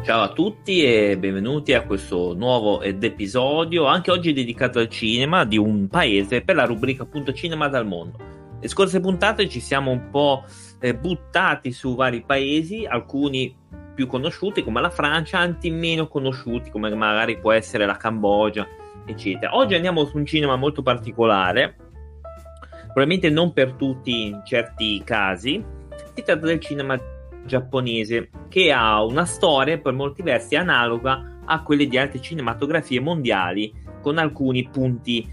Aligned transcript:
Ciao 0.00 0.22
a 0.22 0.28
tutti 0.32 0.84
e 0.84 1.18
benvenuti 1.18 1.74
a 1.74 1.82
questo 1.82 2.32
nuovo 2.32 2.80
episodio, 2.80 3.84
anche 3.84 4.10
oggi 4.10 4.32
dedicato 4.32 4.78
al 4.78 4.88
cinema 4.88 5.44
di 5.44 5.58
un 5.58 5.88
paese 5.88 6.40
per 6.40 6.54
la 6.54 6.64
rubrica 6.64 7.02
appunto 7.02 7.32
Cinema 7.32 7.68
dal 7.68 7.86
mondo. 7.86 8.16
Le 8.60 8.68
scorse 8.68 9.00
puntate 9.00 9.48
ci 9.48 9.60
siamo 9.60 9.90
un 9.90 10.08
po' 10.08 10.44
eh, 10.80 10.94
buttati 10.94 11.72
su 11.72 11.94
vari 11.94 12.22
paesi, 12.22 12.86
alcuni 12.86 13.54
più 13.94 14.06
conosciuti 14.06 14.62
come 14.62 14.80
la 14.80 14.88
Francia, 14.88 15.40
altri 15.40 15.70
meno 15.70 16.06
conosciuti 16.06 16.70
come 16.70 16.94
magari 16.94 17.38
può 17.38 17.52
essere 17.52 17.84
la 17.84 17.96
Cambogia, 17.96 18.66
eccetera. 19.04 19.56
Oggi 19.56 19.74
andiamo 19.74 20.06
su 20.06 20.16
un 20.16 20.24
cinema 20.24 20.56
molto 20.56 20.80
particolare, 20.80 21.76
probabilmente 22.84 23.28
non 23.28 23.52
per 23.52 23.72
tutti 23.72 24.26
in 24.26 24.40
certi 24.44 25.02
casi. 25.04 25.62
Si 26.14 26.22
tratta 26.22 26.46
del 26.46 26.60
cinema 26.60 26.98
giapponese 27.48 28.30
che 28.48 28.70
ha 28.70 29.02
una 29.02 29.24
storia 29.24 29.78
per 29.78 29.92
molti 29.94 30.22
versi 30.22 30.54
analoga 30.54 31.40
a 31.44 31.62
quelle 31.62 31.88
di 31.88 31.98
altre 31.98 32.20
cinematografie 32.20 33.00
mondiali 33.00 33.72
con 34.00 34.18
alcuni 34.18 34.68
punti 34.70 35.26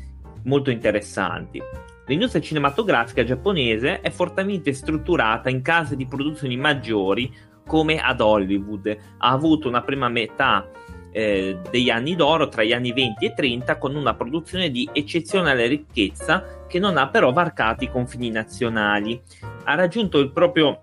molto 0.46 0.72
interessanti. 0.72 1.62
L'industria 2.08 2.42
cinematografica 2.42 3.24
giapponese 3.24 4.00
è 4.00 4.10
fortemente 4.12 4.74
strutturata 4.74 5.50
in 5.50 5.62
case 5.62 5.96
di 5.96 6.06
produzioni 6.06 6.56
maggiori 6.56 7.32
come 7.66 8.00
ad 8.00 8.22
Hollywood. 8.22 8.88
Ha 8.88 9.30
avuto 9.30 9.68
una 9.68 9.82
prima 9.82 10.08
metà 10.08 10.70
eh, 11.12 11.58
degli 11.72 11.90
anni 11.90 12.16
d'oro 12.16 12.48
tra 12.48 12.64
gli 12.64 12.74
anni 12.74 12.92
20 12.92 13.26
e 13.26 13.34
30 13.34 13.78
con 13.78 13.96
una 13.96 14.14
produzione 14.14 14.70
di 14.70 14.88
eccezionale 14.92 15.66
ricchezza 15.66 16.66
che 16.68 16.78
non 16.78 16.98
ha 16.98 17.08
però 17.08 17.32
varcato 17.32 17.84
i 17.84 17.90
confini 17.90 18.30
nazionali. 18.30 19.20
Ha 19.64 19.76
raggiunto 19.76 20.20
il 20.20 20.32
proprio 20.32 20.80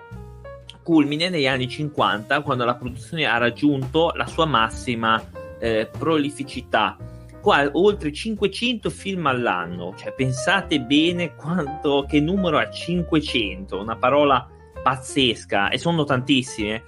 culmine 0.82 1.28
negli 1.28 1.46
anni 1.46 1.68
50 1.68 2.41
quando 2.42 2.64
la 2.64 2.74
produzione 2.74 3.27
ha 3.27 3.38
raggiunto 3.38 4.12
la 4.14 4.27
sua 4.27 4.46
massima 4.46 5.22
eh, 5.58 5.88
prolificità 5.96 6.96
qua 7.42 7.69
oltre 7.72 8.12
500 8.12 8.89
film 8.89 9.27
all'anno, 9.27 9.94
cioè 9.97 10.14
pensate 10.14 10.80
bene 10.80 11.34
quanto, 11.34 12.06
che 12.08 12.20
numero 12.20 12.56
ha 12.56 12.70
500, 12.70 13.80
una 13.80 13.97
parola 13.97 14.48
pazzesca 14.80 15.69
e 15.69 15.77
sono 15.77 16.05
tantissime. 16.05 16.84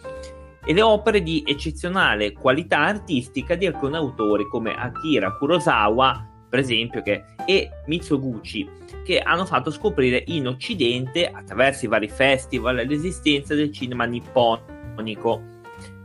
E 0.64 0.72
le 0.72 0.80
opere 0.80 1.22
di 1.22 1.42
eccezionale 1.44 2.32
qualità 2.32 2.78
artistica 2.78 3.54
di 3.56 3.66
alcuni 3.66 3.96
autori 3.96 4.48
come 4.48 4.74
Akira 4.74 5.36
Kurosawa, 5.36 6.30
per 6.54 6.62
esempio, 6.62 7.02
che, 7.02 7.24
e 7.46 7.68
Mitsuguchi, 7.86 8.70
che 9.04 9.18
hanno 9.18 9.44
fatto 9.44 9.72
scoprire 9.72 10.22
in 10.28 10.46
Occidente, 10.46 11.26
attraverso 11.26 11.84
i 11.84 11.88
vari 11.88 12.08
festival, 12.08 12.76
l'esistenza 12.76 13.56
del 13.56 13.72
cinema 13.72 14.04
nipponico 14.04 15.42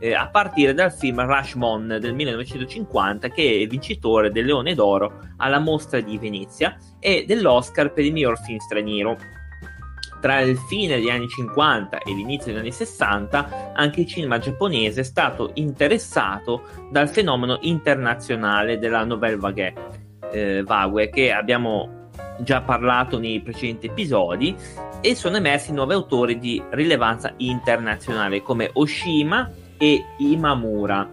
eh, 0.00 0.12
a 0.12 0.28
partire 0.28 0.74
dal 0.74 0.92
film 0.92 1.24
Rashomon 1.24 1.98
del 2.00 2.14
1950 2.14 3.28
che 3.28 3.60
è 3.62 3.66
vincitore 3.68 4.32
del 4.32 4.46
Leone 4.46 4.74
d'Oro 4.74 5.20
alla 5.36 5.60
mostra 5.60 6.00
di 6.00 6.18
Venezia 6.18 6.76
e 6.98 7.24
dell'Oscar 7.28 7.92
per 7.92 8.04
il 8.04 8.12
miglior 8.12 8.36
film 8.40 8.58
straniero. 8.58 9.16
Tra 10.20 10.40
il 10.40 10.58
fine 10.68 10.96
degli 10.96 11.10
anni 11.10 11.28
50 11.28 11.98
e 11.98 12.12
l'inizio 12.12 12.46
degli 12.50 12.62
anni 12.62 12.72
60 12.72 13.72
anche 13.72 14.00
il 14.00 14.08
cinema 14.08 14.38
giapponese 14.40 15.02
è 15.02 15.04
stato 15.04 15.52
interessato 15.54 16.64
dal 16.90 17.08
fenomeno 17.08 17.56
internazionale 17.60 18.80
della 18.80 19.04
nouvelle 19.04 19.36
vague, 19.36 20.08
eh, 20.32 20.62
vague 20.62 21.08
che 21.10 21.32
abbiamo 21.32 22.08
già 22.40 22.62
parlato 22.62 23.18
nei 23.18 23.40
precedenti 23.40 23.86
episodi 23.86 24.54
e 25.00 25.14
sono 25.14 25.36
emersi 25.36 25.72
nuovi 25.72 25.94
autori 25.94 26.38
di 26.38 26.62
rilevanza 26.70 27.32
internazionale 27.38 28.42
come 28.42 28.70
Oshima 28.74 29.50
e 29.78 30.04
Imamura. 30.18 31.08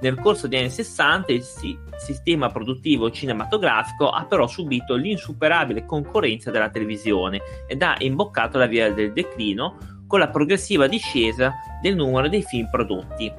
Nel 0.00 0.18
corso 0.18 0.46
degli 0.46 0.60
anni 0.60 0.70
60 0.70 1.32
il 1.32 1.42
si- 1.42 1.78
sistema 1.98 2.48
produttivo 2.48 3.10
cinematografico 3.10 4.08
ha 4.08 4.24
però 4.24 4.46
subito 4.46 4.94
l'insuperabile 4.94 5.84
concorrenza 5.84 6.50
della 6.50 6.70
televisione 6.70 7.40
ed 7.66 7.82
ha 7.82 7.96
imboccato 7.98 8.56
la 8.56 8.66
via 8.66 8.90
del 8.92 9.12
declino 9.12 9.76
con 10.06 10.18
la 10.18 10.28
progressiva 10.28 10.86
discesa 10.86 11.52
del 11.82 11.94
numero 11.94 12.28
dei 12.28 12.42
film 12.42 12.68
prodotti. 12.70 13.30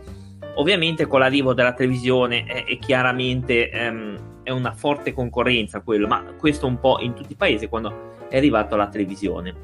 Ovviamente 0.55 1.07
con 1.07 1.19
l'arrivo 1.19 1.53
della 1.53 1.73
televisione 1.73 2.44
è, 2.45 2.66
è 2.66 2.78
chiaramente 2.78 3.69
ehm, 3.69 4.30
è 4.44 4.52
una 4.52 4.74
forte 4.74 5.13
concorrenza 5.13 5.81
quello, 5.81 6.07
ma 6.07 6.24
questo 6.38 6.68
un 6.68 6.79
po' 6.79 7.00
in 7.00 7.13
tutti 7.13 7.34
i 7.34 7.35
paesi 7.35 7.68
quando 7.68 8.09
è 8.29 8.38
arrivato 8.38 8.75
la 8.75 8.88
televisione. 8.88 9.56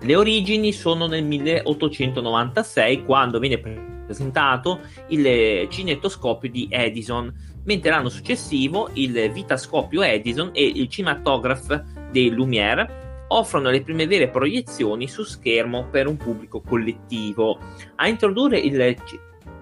Le 0.00 0.14
origini 0.14 0.72
sono 0.72 1.06
nel 1.06 1.24
1896 1.24 3.04
quando 3.04 3.38
viene 3.40 3.58
presentato 3.58 4.80
il 5.08 5.68
cinetoscopio 5.68 6.48
di 6.48 6.68
Edison, 6.70 7.32
mentre 7.64 7.90
l'anno 7.90 8.08
successivo 8.08 8.90
il 8.94 9.30
vitascopio 9.32 10.02
Edison 10.02 10.50
e 10.52 10.64
il 10.64 10.88
cinematograph 10.88 11.84
dei 12.10 12.30
Lumière 12.30 13.24
offrono 13.28 13.70
le 13.70 13.82
prime 13.82 14.06
vere 14.06 14.30
proiezioni 14.30 15.08
su 15.08 15.22
schermo 15.24 15.88
per 15.90 16.06
un 16.06 16.16
pubblico 16.16 16.60
collettivo. 16.60 17.58
A 17.96 18.08
introdurre 18.08 18.58
il 18.58 18.96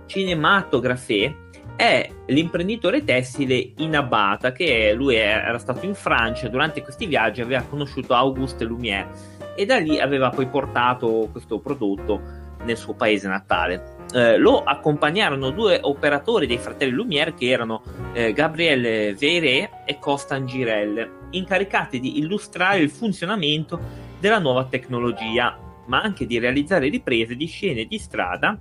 cinematographe 0.06 1.45
è 1.76 2.10
l'imprenditore 2.26 3.04
tessile 3.04 3.72
Inabata, 3.76 4.50
che 4.52 4.94
lui 4.94 5.14
era 5.14 5.58
stato 5.58 5.84
in 5.84 5.94
Francia 5.94 6.48
durante 6.48 6.82
questi 6.82 7.06
viaggi 7.06 7.42
aveva 7.42 7.62
conosciuto 7.62 8.14
Auguste 8.14 8.64
Lumière 8.64 9.08
e 9.54 9.66
da 9.66 9.76
lì 9.76 10.00
aveva 10.00 10.30
poi 10.30 10.46
portato 10.46 11.28
questo 11.30 11.58
prodotto 11.58 12.44
nel 12.64 12.76
suo 12.76 12.94
paese 12.94 13.28
natale. 13.28 13.94
Eh, 14.12 14.38
lo 14.38 14.62
accompagnarono 14.62 15.50
due 15.50 15.78
operatori 15.82 16.46
dei 16.46 16.58
fratelli 16.58 16.92
Lumière 16.92 17.34
che 17.34 17.48
erano 17.48 17.82
eh, 18.12 18.32
Gabriele 18.32 19.14
Veiré 19.14 19.84
e 19.84 19.98
Costan 19.98 20.46
Girel, 20.46 21.28
incaricati 21.30 22.00
di 22.00 22.18
illustrare 22.18 22.78
il 22.78 22.90
funzionamento 22.90 23.78
della 24.18 24.38
nuova 24.38 24.64
tecnologia, 24.64 25.58
ma 25.86 26.00
anche 26.00 26.26
di 26.26 26.38
realizzare 26.38 26.88
riprese 26.88 27.36
di 27.36 27.46
scene 27.46 27.84
di 27.84 27.98
strada 27.98 28.58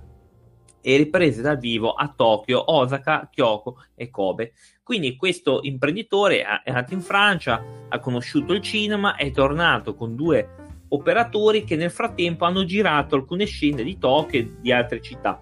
e 0.86 0.96
riprese 0.96 1.42
dal 1.42 1.58
vivo 1.58 1.94
a 1.94 2.06
Tokyo, 2.14 2.62
Osaka, 2.72 3.28
Kyoko 3.28 3.82
e 3.96 4.08
Kobe. 4.08 4.52
Quindi 4.84 5.16
questo 5.16 5.58
imprenditore 5.62 6.42
è 6.42 6.70
andato 6.70 6.94
in 6.94 7.00
Francia, 7.00 7.60
ha 7.88 7.98
conosciuto 7.98 8.52
il 8.52 8.60
cinema, 8.60 9.16
è 9.16 9.32
tornato 9.32 9.96
con 9.96 10.14
due 10.14 10.48
operatori 10.90 11.64
che 11.64 11.74
nel 11.74 11.90
frattempo 11.90 12.44
hanno 12.44 12.64
girato 12.64 13.16
alcune 13.16 13.46
scene 13.46 13.82
di 13.82 13.98
Tokyo 13.98 14.38
e 14.38 14.52
di 14.60 14.70
altre 14.70 15.00
città. 15.00 15.40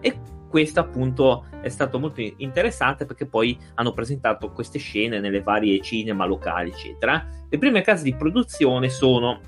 E 0.00 0.18
questo 0.48 0.80
appunto 0.80 1.44
è 1.60 1.68
stato 1.68 1.98
molto 1.98 2.22
interessante 2.38 3.04
perché 3.04 3.26
poi 3.26 3.58
hanno 3.74 3.92
presentato 3.92 4.50
queste 4.50 4.78
scene 4.78 5.20
nelle 5.20 5.42
varie 5.42 5.82
cinema 5.82 6.24
locali, 6.24 6.70
eccetera. 6.70 7.28
Le 7.50 7.58
prime 7.58 7.82
case 7.82 8.02
di 8.02 8.14
produzione 8.14 8.88
sono 8.88 9.40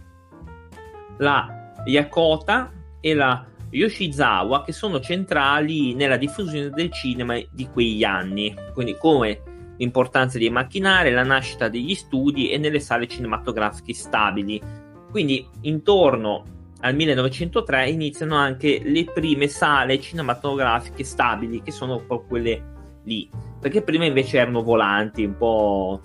la 1.16 1.72
Yakota 1.87 2.70
e 3.00 3.14
la 3.14 3.47
Yoshizawa, 3.70 4.64
che 4.64 4.72
sono 4.72 5.00
centrali 5.00 5.94
nella 5.94 6.16
diffusione 6.16 6.70
del 6.70 6.90
cinema 6.92 7.38
di 7.50 7.68
quegli 7.68 8.04
anni, 8.04 8.54
quindi 8.72 8.96
come 8.96 9.42
l'importanza 9.76 10.38
dei 10.38 10.50
macchinari, 10.50 11.10
la 11.12 11.22
nascita 11.22 11.68
degli 11.68 11.94
studi 11.94 12.50
e 12.50 12.58
nelle 12.58 12.80
sale 12.80 13.06
cinematografiche 13.06 13.94
stabili. 13.94 14.60
Quindi 15.10 15.46
intorno 15.62 16.44
al 16.80 16.94
1903 16.94 17.90
iniziano 17.90 18.36
anche 18.36 18.80
le 18.82 19.04
prime 19.04 19.48
sale 19.48 20.00
cinematografiche 20.00 21.04
stabili, 21.04 21.62
che 21.62 21.70
sono 21.72 21.98
proprio 21.98 22.28
quelle 22.28 22.62
lì, 23.04 23.28
perché 23.60 23.82
prima 23.82 24.04
invece 24.04 24.38
erano 24.38 24.62
volanti, 24.62 25.24
un 25.24 25.36
po' 25.36 26.00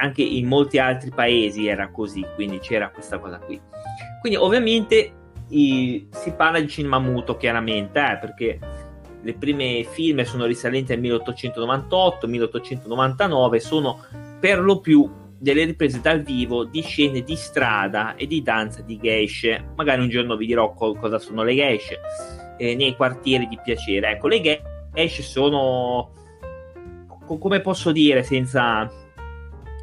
anche 0.00 0.22
in 0.22 0.46
molti 0.46 0.78
altri 0.78 1.10
paesi 1.10 1.66
era 1.66 1.90
così, 1.90 2.24
quindi 2.34 2.58
c'era 2.58 2.90
questa 2.90 3.18
cosa 3.18 3.38
qui. 3.38 3.60
Quindi 4.20 4.38
ovviamente 4.38 5.12
i, 5.48 6.06
si 6.10 6.32
parla 6.32 6.60
di 6.60 6.68
cinema 6.68 6.98
muto 6.98 7.36
chiaramente, 7.36 7.98
eh, 7.98 8.18
perché 8.18 8.58
le 9.22 9.34
prime 9.34 9.84
film 9.84 10.22
sono 10.22 10.44
risalenti 10.44 10.92
al 10.92 11.00
1898-1899, 11.00 13.56
sono 13.56 14.04
per 14.40 14.60
lo 14.60 14.80
più 14.80 15.10
delle 15.38 15.64
riprese 15.64 16.00
dal 16.00 16.22
vivo 16.22 16.64
di 16.64 16.82
scene 16.82 17.22
di 17.22 17.36
strada 17.36 18.14
e 18.14 18.26
di 18.26 18.42
danza 18.42 18.82
di 18.82 18.98
geishe. 18.98 19.72
Magari 19.76 20.00
un 20.00 20.08
giorno 20.08 20.36
vi 20.36 20.46
dirò 20.46 20.72
co- 20.72 20.94
cosa 20.94 21.18
sono 21.18 21.42
le 21.42 21.54
geishe 21.54 22.00
eh, 22.56 22.74
nei 22.74 22.96
quartieri 22.96 23.46
di 23.48 23.58
piacere. 23.62 24.12
Ecco, 24.12 24.28
le 24.28 24.62
geishe 24.92 25.22
sono, 25.22 26.10
co- 27.26 27.38
come 27.38 27.60
posso 27.60 27.92
dire, 27.92 28.22
senza... 28.22 28.90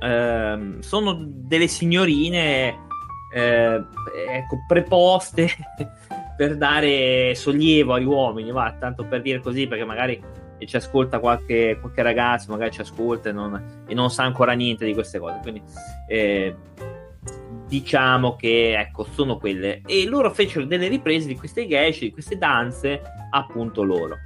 Ehm, 0.04 0.80
sono 0.80 1.16
delle 1.20 1.68
signorine 1.68 2.90
eh, 3.34 3.84
ecco, 4.30 4.64
preposte 4.68 5.48
per 6.36 6.58
dare 6.58 7.34
sollievo 7.36 7.94
agli 7.94 8.06
uomini, 8.06 8.52
va, 8.52 8.76
tanto 8.80 9.06
per 9.06 9.22
dire 9.22 9.40
così, 9.40 9.68
perché 9.68 9.86
magari 9.86 10.22
ci 10.66 10.76
ascolta 10.76 11.20
qualche, 11.20 11.78
qualche 11.80 12.02
ragazzo, 12.02 12.52
magari 12.52 12.72
ci 12.72 12.82
ascolta 12.82 13.30
e 13.30 13.32
non, 13.32 13.84
e 13.88 13.94
non, 13.94 14.10
sa 14.10 14.24
ancora 14.24 14.54
niente 14.54 14.86
di 14.86 14.94
queste 14.94 15.20
cose. 15.20 15.40
Quindi 15.42 15.62
eh, 16.08 16.56
diciamo 17.68 18.36
che 18.36 18.78
ecco, 18.78 19.06
sono 19.12 19.38
quelle. 19.38 19.82
E 19.86 20.06
loro 20.06 20.32
fecero 20.32 20.66
delle 20.66 20.88
riprese 20.88 21.28
di 21.28 21.36
queste 21.36 21.68
geishe, 21.68 22.06
di 22.06 22.12
queste 22.12 22.38
danze, 22.38 23.02
appunto 23.32 23.84
loro. 23.84 24.18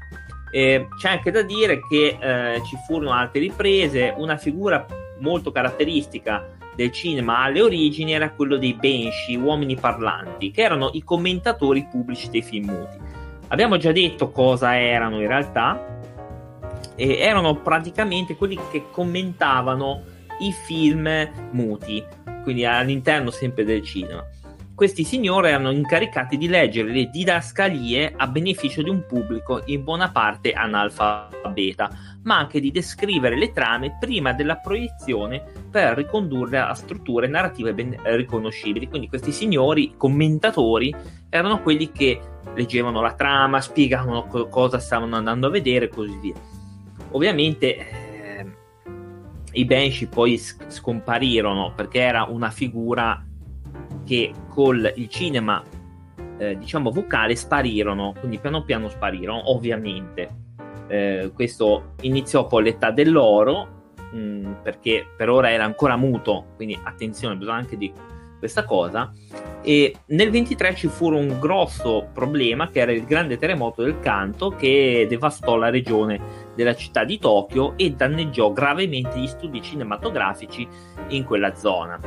Eh, 0.52 0.88
c'è 0.98 1.10
anche 1.10 1.32
da 1.32 1.42
dire 1.42 1.80
che 1.88 2.18
eh, 2.20 2.62
ci 2.64 2.78
furono 2.86 3.12
altre 3.12 3.42
riprese, 3.42 4.14
una 4.18 4.38
figura 4.38 4.86
molto 5.20 5.52
caratteristica 5.52 6.54
del 6.76 6.92
cinema 6.92 7.40
alle 7.40 7.62
origini 7.62 8.14
era 8.14 8.32
quello 8.32 8.58
dei 8.58 8.74
Benshi, 8.74 9.36
uomini 9.36 9.76
parlanti, 9.76 10.52
che 10.52 10.62
erano 10.62 10.90
i 10.94 11.04
commentatori 11.04 11.88
pubblici 11.90 12.30
dei 12.30 12.42
film 12.42 12.66
muti. 12.66 12.98
Abbiamo 13.48 13.78
già 13.78 13.92
detto 13.92 14.32
cosa 14.32 14.78
erano 14.78 15.22
in 15.22 15.28
realtà, 15.28 15.94
e 16.96 17.18
erano 17.18 17.56
praticamente 17.56 18.36
quelli 18.36 18.58
che 18.72 18.86
commentavano 18.92 20.04
i 20.40 20.52
film 20.52 21.10
muti, 21.52 22.04
quindi 22.44 22.66
all'interno 22.66 23.32
sempre 23.32 23.64
del 23.64 23.82
cinema. 23.84 24.24
Questi 24.74 25.04
signori 25.06 25.48
erano 25.48 25.72
incaricati 25.72 26.38
di 26.38 26.50
leggere 26.50 26.92
le 26.92 27.10
didascalie 27.10 28.14
a 28.16 28.28
beneficio 28.28 28.82
di 28.82 28.90
un 28.90 29.06
pubblico 29.06 29.62
in 29.66 29.86
buona 29.86 30.12
parte 30.12 30.52
analfabeta, 30.52 32.15
ma 32.26 32.38
anche 32.38 32.60
di 32.60 32.72
descrivere 32.72 33.38
le 33.38 33.52
trame 33.52 33.98
prima 34.00 34.34
della 34.34 34.58
proiezione 34.58 35.44
per 35.70 35.96
ricondurle 35.96 36.58
a 36.58 36.74
strutture 36.74 37.28
narrative 37.28 37.74
ben 37.74 37.98
riconoscibili. 38.04 38.88
Quindi 38.88 39.08
questi 39.08 39.32
signori 39.32 39.94
commentatori 39.96 40.94
erano 41.30 41.62
quelli 41.62 41.92
che 41.92 42.20
leggevano 42.56 43.02
la 43.02 43.14
trama, 43.14 43.62
spiegavano 43.62 44.26
co- 44.26 44.48
cosa 44.48 44.80
stavano 44.80 45.16
andando 45.16 45.48
a 45.48 45.52
vedere 45.52 45.86
e 45.86 45.90
così 45.90 46.18
via. 46.20 46.34
Ovviamente 47.12 47.76
eh, 47.78 48.46
i 49.54 49.66
Banshee 49.66 50.08
poi 50.08 50.38
scomparirono 50.38 51.74
perché 51.76 52.00
era 52.00 52.24
una 52.24 52.50
figura 52.50 53.24
che 54.04 54.34
col 54.50 54.92
il 54.96 55.08
cinema 55.10 55.64
eh, 56.38 56.58
diciamo 56.58 56.92
vocale 56.92 57.36
sparirono, 57.36 58.14
quindi 58.20 58.40
piano 58.40 58.64
piano 58.64 58.90
sparirono, 58.90 59.52
ovviamente. 59.52 60.44
Eh, 60.88 61.32
questo 61.34 61.94
iniziò 62.02 62.46
poi 62.48 62.64
l'età 62.64 62.92
dell'oro, 62.92 63.94
mh, 64.12 64.18
mm, 64.18 64.52
perché 64.64 65.06
per 65.16 65.30
ora 65.30 65.52
era 65.52 65.64
ancora 65.64 65.96
muto, 65.96 66.48
quindi 66.56 66.80
attenzione, 66.82 67.36
bisogna 67.36 67.58
anche 67.58 67.78
di 67.78 67.92
questa 68.38 68.66
cosa. 68.66 69.12
E 69.62 69.96
nel 70.08 70.30
23 70.30 70.76
ci 70.76 70.88
fu 70.88 71.12
un 71.12 71.40
grosso 71.40 72.10
problema 72.14 72.70
che 72.70 72.82
era 72.82 72.92
il 72.92 73.06
grande 73.06 73.38
terremoto 73.38 73.82
del 73.82 74.00
Kanto 74.00 74.50
che 74.50 75.08
devastò 75.10 75.56
la 75.56 75.72
regione 75.72 76.20
della 76.56 76.76
città 76.76 77.04
di 77.04 77.18
Tokyo 77.18 77.74
e 77.76 77.90
danneggiò 77.92 78.52
gravemente 78.52 79.18
gli 79.18 79.28
studi 79.28 79.64
cinematografici 79.64 80.68
in 81.08 81.24
quella 81.24 81.56
zona. 81.56 82.00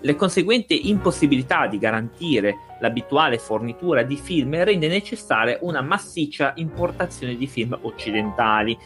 Le 0.00 0.14
conseguente 0.14 0.74
impossibilità 0.74 1.66
di 1.66 1.76
garantire 1.76 2.76
l'abituale 2.80 3.38
fornitura 3.38 4.04
di 4.04 4.16
film 4.16 4.62
rende 4.62 4.86
necessaria 4.86 5.58
una 5.62 5.80
massiccia 5.80 6.52
importazione 6.56 7.36
di 7.36 7.48
film 7.48 7.76
occidentali, 7.82 8.78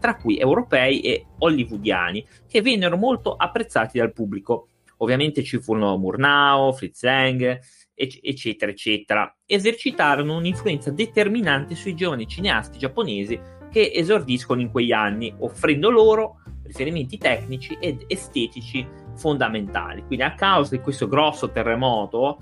tra 0.00 0.16
cui 0.16 0.38
europei 0.38 1.00
e 1.00 1.26
hollywoodiani, 1.38 2.26
che 2.48 2.62
vennero 2.62 2.96
molto 2.96 3.34
apprezzati 3.34 3.98
dal 3.98 4.14
pubblico. 4.14 4.68
Ovviamente 4.98 5.42
ci 5.42 5.60
furono 5.60 5.98
Murnau, 5.98 6.72
Fritz 6.72 7.02
Lang, 7.02 7.60
eccetera, 7.94 8.70
eccetera. 8.70 9.36
Esercitarono 9.44 10.36
un'influenza 10.36 10.90
determinante 10.90 11.74
sui 11.74 11.94
giovani 11.94 12.26
cineasti 12.26 12.78
giapponesi 12.78 13.38
che 13.70 13.92
esordiscono 13.94 14.62
in 14.62 14.70
quegli 14.70 14.92
anni, 14.92 15.34
offrendo 15.38 15.90
loro 15.90 16.36
riferimenti 16.62 17.18
tecnici 17.18 17.76
ed 17.78 18.04
estetici 18.06 18.86
fondamentali. 19.16 20.04
Quindi 20.04 20.24
a 20.24 20.34
causa 20.34 20.76
di 20.76 20.82
questo 20.82 21.08
grosso 21.08 21.50
terremoto, 21.50 22.38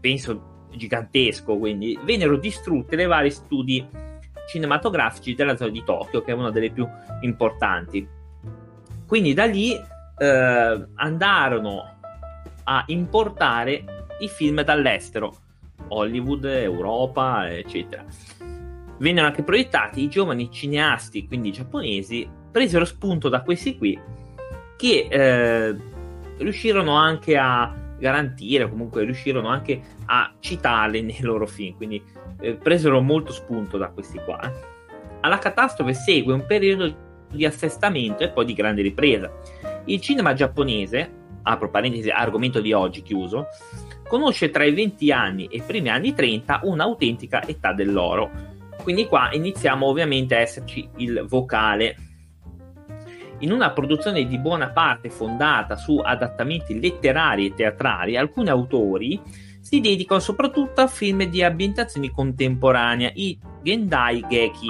penso 0.00 0.48
gigantesco, 0.70 1.56
quindi 1.58 1.98
vennero 2.04 2.36
distrutte 2.36 2.96
le 2.96 3.06
varie 3.06 3.30
studi 3.30 3.86
cinematografici 4.48 5.34
della 5.34 5.56
zona 5.56 5.70
di 5.70 5.82
Tokyo, 5.84 6.22
che 6.22 6.32
è 6.32 6.34
una 6.34 6.50
delle 6.50 6.70
più 6.70 6.86
importanti. 7.20 8.06
Quindi 9.06 9.34
da 9.34 9.44
lì 9.44 9.72
eh, 9.74 10.86
andarono 10.94 11.98
a 12.64 12.84
importare 12.86 13.84
i 14.20 14.28
film 14.28 14.62
dall'estero, 14.62 15.34
Hollywood, 15.88 16.44
Europa, 16.44 17.50
eccetera. 17.50 18.04
Vennero 18.98 19.26
anche 19.26 19.42
proiettati 19.42 20.02
i 20.02 20.08
giovani 20.08 20.50
cineasti, 20.50 21.26
quindi 21.26 21.52
giapponesi, 21.52 22.28
presero 22.50 22.84
spunto 22.84 23.28
da 23.28 23.42
questi 23.42 23.78
qui 23.78 23.98
che 24.76 25.08
eh, 25.10 25.76
riuscirono 26.40 26.94
anche 26.94 27.36
a 27.36 27.72
garantire, 27.98 28.68
comunque 28.68 29.04
riuscirono 29.04 29.48
anche 29.48 29.80
a 30.06 30.32
citarli 30.40 31.02
nei 31.02 31.20
loro 31.22 31.46
film, 31.46 31.76
quindi 31.76 32.02
eh, 32.40 32.54
presero 32.54 33.00
molto 33.00 33.32
spunto 33.32 33.78
da 33.78 33.88
questi 33.88 34.18
qua. 34.24 34.40
Alla 35.20 35.38
catastrofe 35.38 35.92
segue 35.94 36.32
un 36.32 36.46
periodo 36.46 37.08
di 37.30 37.44
assestamento 37.44 38.24
e 38.24 38.30
poi 38.30 38.44
di 38.46 38.54
grande 38.54 38.82
ripresa. 38.82 39.30
Il 39.84 40.00
cinema 40.00 40.32
giapponese, 40.32 41.10
apro 41.42 41.70
parentesi, 41.70 42.08
argomento 42.08 42.60
di 42.60 42.72
oggi 42.72 43.02
chiuso, 43.02 43.46
conosce 44.08 44.50
tra 44.50 44.64
i 44.64 44.72
20 44.72 45.12
anni 45.12 45.46
e 45.46 45.58
i 45.58 45.62
primi 45.62 45.88
anni 45.88 46.14
30 46.14 46.60
un'autentica 46.64 47.46
età 47.46 47.72
dell'oro. 47.72 48.30
Quindi 48.82 49.06
qua 49.06 49.28
iniziamo 49.30 49.86
ovviamente 49.86 50.34
a 50.34 50.40
esserci 50.40 50.88
il 50.96 51.24
vocale 51.28 51.96
in 53.40 53.52
una 53.52 53.70
produzione 53.72 54.26
di 54.26 54.38
buona 54.38 54.70
parte 54.70 55.10
fondata 55.10 55.76
su 55.76 55.98
adattamenti 55.98 56.78
letterari 56.80 57.46
e 57.46 57.54
teatrali, 57.54 58.16
alcuni 58.16 58.48
autori 58.48 59.20
si 59.60 59.80
dedicano 59.80 60.20
soprattutto 60.20 60.80
a 60.80 60.86
film 60.86 61.24
di 61.24 61.42
ambientazioni 61.42 62.10
contemporanee, 62.10 63.12
i 63.14 63.38
Gendai 63.62 64.24
Geki, 64.28 64.68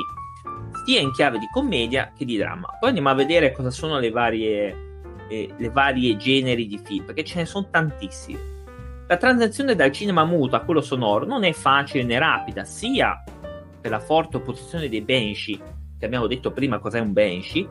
sia 0.85 1.01
in 1.01 1.13
chiave 1.13 1.39
di 1.39 1.49
commedia 1.53 2.13
che 2.17 2.25
di 2.25 2.37
dramma. 2.37 2.77
Poi 2.79 2.89
andiamo 2.89 3.09
a 3.11 3.15
vedere 3.15 3.53
cosa 3.53 3.71
sono 3.71 3.99
le 3.99 4.11
varie, 4.11 4.77
eh, 5.29 5.53
le 5.57 5.71
varie 5.71 6.17
generi 6.17 6.67
di 6.67 6.79
film, 6.79 7.05
perché 7.05 7.25
ce 7.25 7.39
ne 7.39 7.47
sono 7.47 7.69
tantissimi. 7.71 8.39
La 9.07 9.17
transizione 9.17 9.75
dal 9.75 9.91
cinema 9.91 10.25
muto 10.25 10.57
a 10.57 10.61
quello 10.61 10.81
sonoro 10.81 11.25
non 11.25 11.45
è 11.45 11.53
facile 11.53 12.05
né 12.05 12.19
rapida, 12.19 12.65
sia 12.65 13.23
per 13.81 13.91
la 13.91 14.01
forte 14.01 14.37
opposizione 14.37 14.89
dei 14.89 15.01
Banshee, 15.01 15.59
che 15.99 16.07
abbiamo 16.07 16.27
detto 16.27 16.53
prima 16.53 16.79
cos'è 16.79 17.01
un 17.01 17.13
Banshee, 17.13 17.69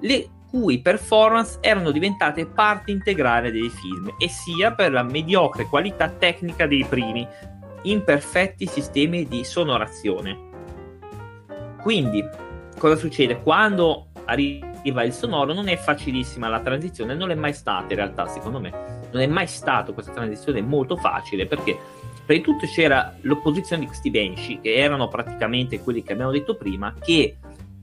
le 0.00 0.28
cui 0.48 0.80
performance 0.80 1.58
erano 1.60 1.90
diventate 1.90 2.46
parte 2.46 2.90
integrale 2.90 3.50
dei 3.50 3.68
film, 3.68 4.14
e 4.18 4.28
sia 4.28 4.72
per 4.72 4.92
la 4.92 5.02
mediocre 5.02 5.66
qualità 5.66 6.08
tecnica 6.08 6.66
dei 6.66 6.84
primi, 6.84 7.26
imperfetti 7.82 8.66
sistemi 8.66 9.26
di 9.26 9.44
sonorazione. 9.44 10.44
Quindi, 11.82 12.24
cosa 12.78 12.96
succede? 12.96 13.40
Quando 13.42 14.08
arriva 14.24 15.02
il 15.04 15.12
sonoro 15.12 15.52
non 15.52 15.68
è 15.68 15.76
facilissima 15.76 16.48
la 16.48 16.60
transizione, 16.60 17.14
non 17.14 17.30
è 17.30 17.34
mai 17.34 17.52
stata 17.52 17.86
in 17.90 17.96
realtà, 17.96 18.26
secondo 18.26 18.60
me, 18.60 18.70
non 19.10 19.22
è 19.22 19.26
mai 19.26 19.46
stata 19.46 19.92
questa 19.92 20.12
transizione 20.12 20.60
molto 20.62 20.96
facile 20.96 21.46
perché 21.46 21.78
prima 22.24 22.40
di 22.40 22.40
tutto 22.40 22.66
c'era 22.66 23.14
l'opposizione 23.22 23.82
di 23.82 23.86
questi 23.86 24.10
Banshee, 24.10 24.60
che 24.60 24.74
erano 24.74 25.08
praticamente 25.08 25.80
quelli 25.80 26.02
che 26.02 26.12
abbiamo 26.12 26.32
detto 26.32 26.56
prima, 26.56 26.92
che 26.98 27.36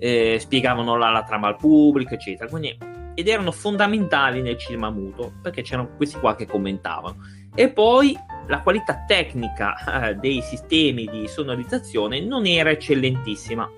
eh, 0.04 0.38
spiegavano 0.38 0.98
la, 0.98 1.12
la, 1.12 1.24
trama 1.24 1.48
al 1.48 1.56
pubblico, 1.56 2.14
eccetera. 2.14 2.50
Quindi, 2.50 2.78
ed 3.14 3.26
erano 3.26 3.54
fondamentali 3.54 4.42
nel 4.42 4.58
cinema 4.58 4.90
muto 4.90 5.32
perché 5.42 5.62
c'erano 5.62 5.96
questi 5.96 6.20
qua 6.20 6.36
che 6.36 6.46
commentavano. 6.46 7.16
E 7.56 7.70
poi 7.70 8.18
la 8.48 8.60
qualità 8.60 9.06
tecnica 9.08 10.10
eh, 10.10 10.16
dei 10.16 10.42
sistemi 10.42 11.06
di 11.06 11.26
sonorizzazione 11.30 12.20
non 12.20 12.46
era 12.46 12.70
eccellentissima. 12.72 13.72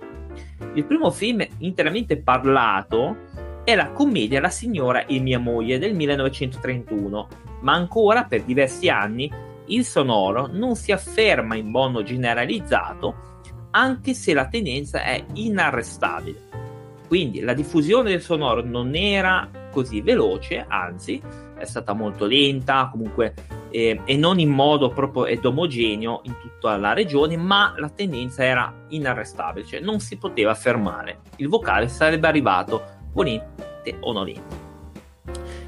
Il 0.73 0.85
primo 0.85 1.11
film 1.11 1.45
interamente 1.59 2.17
parlato 2.17 3.33
è 3.63 3.75
la 3.75 3.91
commedia 3.91 4.41
La 4.41 4.49
signora 4.49 5.05
e 5.05 5.19
mia 5.19 5.37
moglie 5.37 5.77
del 5.77 5.93
1931, 5.93 7.27
ma 7.61 7.73
ancora 7.73 8.23
per 8.23 8.41
diversi 8.41 8.89
anni 8.89 9.31
il 9.67 9.85
sonoro 9.85 10.47
non 10.51 10.75
si 10.75 10.91
afferma 10.91 11.55
in 11.55 11.69
modo 11.69 12.01
generalizzato 12.01 13.34
anche 13.75 14.13
se 14.13 14.33
la 14.33 14.47
tendenza 14.47 15.03
è 15.03 15.23
inarrestabile. 15.33 16.63
Quindi 17.07 17.41
la 17.41 17.53
diffusione 17.53 18.09
del 18.09 18.21
sonoro 18.21 18.63
non 18.63 18.95
era 18.95 19.47
così 19.69 20.01
veloce, 20.01 20.65
anzi 20.67 21.21
è 21.57 21.65
stata 21.65 21.93
molto 21.93 22.25
lenta, 22.25 22.87
comunque 22.89 23.33
eh, 23.69 23.99
e 24.05 24.17
non 24.17 24.39
in 24.39 24.49
modo 24.49 24.89
proprio 24.89 25.25
ed 25.25 25.45
omogeneo 25.45 26.21
in 26.23 26.35
tutta 26.39 26.77
la 26.77 26.93
regione, 26.93 27.37
ma 27.37 27.73
la 27.77 27.89
tendenza 27.89 28.43
era 28.43 28.73
inarrestabile, 28.87 29.65
cioè 29.65 29.79
non 29.81 29.99
si 29.99 30.17
poteva 30.17 30.55
fermare. 30.55 31.19
Il 31.37 31.49
vocale 31.49 31.89
sarebbe 31.89 32.27
arrivato 32.27 32.81
volente 33.11 33.97
o 33.99 34.13
nolente. 34.13 34.64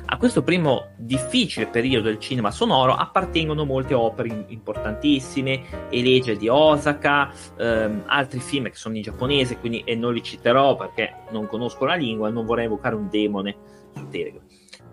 A 0.09 0.15
questo 0.15 0.41
primo 0.41 0.93
difficile 0.95 1.67
periodo 1.67 2.07
del 2.07 2.17
cinema 2.17 2.49
sonoro 2.49 2.93
appartengono 2.93 3.65
molte 3.65 3.93
opere 3.93 4.45
importantissime, 4.47 5.89
Elegia 5.89 6.33
di 6.33 6.47
Osaka, 6.47 7.29
ehm, 7.57 8.03
altri 8.05 8.39
film 8.39 8.69
che 8.69 8.75
sono 8.75 8.95
in 8.95 9.01
giapponese, 9.01 9.57
quindi 9.57 9.81
e 9.81 9.95
non 9.95 10.13
li 10.13 10.23
citerò 10.23 10.77
perché 10.77 11.23
non 11.31 11.45
conosco 11.45 11.83
la 11.83 11.95
lingua 11.95 12.29
e 12.29 12.31
non 12.31 12.45
vorrei 12.45 12.65
evocare 12.65 12.95
un 12.95 13.09
demone 13.09 13.57
su 13.93 14.07
Telegram. 14.07 14.41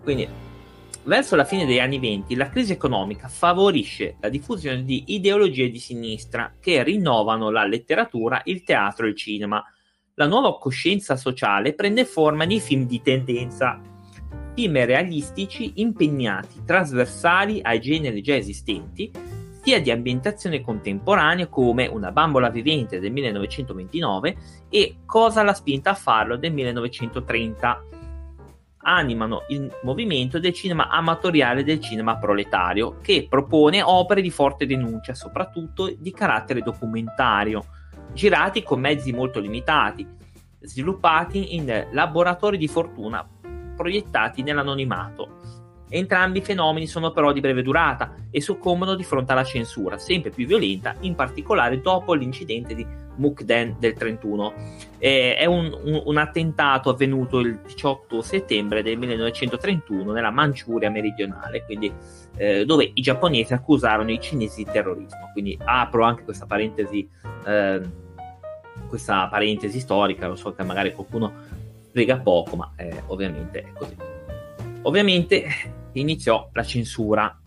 Quindi, 0.03 0.27
verso 1.03 1.37
la 1.37 1.45
fine 1.45 1.65
degli 1.65 1.79
anni 1.79 1.97
20, 1.97 2.35
la 2.35 2.49
crisi 2.49 2.73
economica 2.73 3.29
favorisce 3.29 4.17
la 4.19 4.27
diffusione 4.27 4.83
di 4.83 5.05
ideologie 5.07 5.69
di 5.69 5.79
sinistra 5.79 6.55
che 6.59 6.83
rinnovano 6.83 7.49
la 7.49 7.65
letteratura, 7.65 8.41
il 8.43 8.63
teatro 8.63 9.05
e 9.05 9.09
il 9.09 9.15
cinema, 9.15 9.63
la 10.15 10.27
nuova 10.27 10.57
coscienza 10.57 11.15
sociale 11.15 11.73
prende 11.73 12.03
forma 12.03 12.43
nei 12.43 12.59
film 12.59 12.85
di 12.85 13.01
tendenza, 13.01 13.79
film 14.55 14.85
realistici 14.85 15.73
impegnati 15.75 16.63
trasversali 16.65 17.59
ai 17.61 17.79
generi 17.81 18.21
già 18.21 18.35
esistenti, 18.35 19.11
sia 19.61 19.81
di 19.81 19.91
ambientazione 19.91 20.61
contemporanea 20.61 21.47
come 21.47 21.87
Una 21.87 22.11
bambola 22.11 22.49
vivente 22.49 22.99
del 22.99 23.11
1929 23.11 24.37
e 24.69 24.97
Cosa 25.05 25.43
l'ha 25.43 25.53
spinta 25.53 25.91
a 25.91 25.95
farlo 25.95 26.37
del 26.37 26.53
1930 26.53 27.83
animano 28.87 29.45
il 29.47 29.71
movimento 29.81 30.39
del 30.39 30.53
cinema 30.53 30.89
amatoriale 30.89 31.63
del 31.63 31.79
cinema 31.79 32.17
proletario, 32.17 32.99
che 33.01 33.25
propone 33.27 33.81
opere 33.81 34.21
di 34.21 34.29
forte 34.29 34.67
denuncia, 34.67 35.15
soprattutto 35.15 35.91
di 35.97 36.11
carattere 36.11 36.61
documentario, 36.61 37.65
girati 38.13 38.61
con 38.61 38.79
mezzi 38.79 39.11
molto 39.11 39.39
limitati, 39.39 40.07
sviluppati 40.59 41.55
in 41.55 41.87
laboratori 41.91 42.57
di 42.57 42.67
fortuna 42.67 43.27
proiettati 43.75 44.41
nell'anonimato. 44.41 45.63
Entrambi 45.87 46.39
i 46.39 46.41
fenomeni 46.41 46.87
sono 46.87 47.11
però 47.11 47.31
di 47.31 47.39
breve 47.39 47.61
durata 47.61 48.15
e 48.31 48.41
soccombono 48.41 48.95
di 48.95 49.03
fronte 49.03 49.33
alla 49.33 49.43
censura, 49.43 49.97
sempre 49.97 50.31
più 50.31 50.47
violenta, 50.47 50.95
in 51.01 51.13
particolare 51.13 51.79
dopo 51.79 52.13
l'incidente 52.13 52.73
di 52.73 52.85
Mukden 53.17 53.75
del 53.79 53.93
31. 53.93 54.53
Eh, 54.97 55.35
è 55.35 55.45
un, 55.45 55.77
un, 55.83 56.01
un, 56.03 56.17
attentato 56.17 56.89
avvenuto 56.89 57.39
il 57.39 57.59
18 57.59 58.21
settembre 58.21 58.81
del 58.81 58.97
1931 58.97 60.11
nella 60.11 60.31
Manciuria 60.31 60.89
meridionale, 60.89 61.63
quindi, 61.63 61.93
eh, 62.35 62.65
dove 62.65 62.91
i 62.93 63.01
giapponesi 63.01 63.53
accusarono 63.53 64.11
i 64.11 64.19
cinesi 64.19 64.63
di 64.63 64.71
terrorismo. 64.71 65.29
Quindi 65.33 65.57
apro 65.63 66.03
anche 66.03 66.23
questa 66.23 66.47
parentesi, 66.47 67.07
eh, 67.45 67.81
questa 68.89 69.27
parentesi 69.27 69.79
storica, 69.79 70.27
lo 70.27 70.35
so 70.35 70.53
che 70.53 70.63
magari 70.63 70.93
qualcuno 70.93 71.31
spiega 71.95 72.19
poco, 72.19 72.57
ma 72.57 72.73
eh, 72.75 73.03
ovviamente 73.07 73.61
è 73.61 73.71
così. 73.71 73.95
Ovviamente 74.81 75.45
iniziò 75.93 76.49
la 76.51 76.63
censura, 76.63 77.39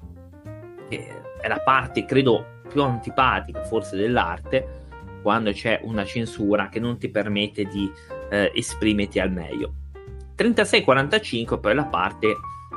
che 0.89 1.23
è 1.39 1.49
la 1.49 1.59
parte, 1.59 2.07
credo, 2.07 2.57
più 2.67 2.83
antipatica 2.83 3.63
forse 3.65 3.97
dell'arte, 3.97 4.87
quando 5.21 5.53
c'è 5.53 5.81
una 5.83 6.07
censura 6.07 6.71
che 6.71 6.81
non 6.81 6.97
ti 6.97 7.11
permette 7.11 7.65
di 7.65 7.93
eh, 8.31 8.51
esprimerti 8.55 9.21
al 9.21 9.31
meglio. 9.31 9.75
36-45 10.35 11.61
poi 11.61 11.75
la 11.75 11.85
parte 11.85 12.35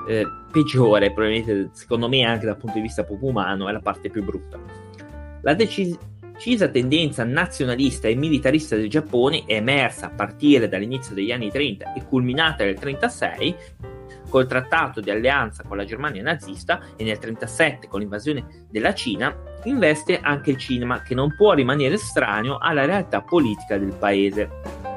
eh, 0.09 0.25
peggiore, 0.51 1.13
probabilmente 1.13 1.69
secondo 1.71 2.09
me 2.09 2.23
anche 2.23 2.47
dal 2.47 2.57
punto 2.57 2.75
di 2.75 2.81
vista 2.81 3.05
proprio 3.05 3.29
umano, 3.29 3.69
è 3.69 3.71
la 3.71 3.79
parte 3.79 4.09
più 4.09 4.25
brutta. 4.25 4.59
La 5.41 5.53
decisa 6.41 6.69
tendenza 6.69 7.23
nazionalista 7.23 8.07
e 8.07 8.15
militarista 8.15 8.75
del 8.75 8.89
Giappone 8.89 9.43
emersa 9.45 10.07
a 10.07 10.09
partire 10.09 10.67
dall'inizio 10.67 11.13
degli 11.13 11.31
anni 11.31 11.51
30 11.51 11.93
e 11.93 12.03
culminata 12.03 12.63
nel 12.63 12.79
36 12.79 13.55
col 14.27 14.47
trattato 14.47 15.01
di 15.01 15.11
alleanza 15.11 15.61
con 15.61 15.77
la 15.77 15.85
Germania 15.85 16.23
nazista 16.23 16.79
e 16.97 17.03
nel 17.03 17.19
1937 17.19 17.87
con 17.87 17.99
l'invasione 17.99 18.65
della 18.71 18.95
Cina, 18.95 19.35
investe 19.65 20.19
anche 20.19 20.49
il 20.49 20.57
cinema 20.57 21.03
che 21.03 21.13
non 21.13 21.35
può 21.35 21.53
rimanere 21.53 21.93
estraneo 21.93 22.57
alla 22.57 22.85
realtà 22.85 23.21
politica 23.21 23.77
del 23.77 23.93
paese. 23.93 24.49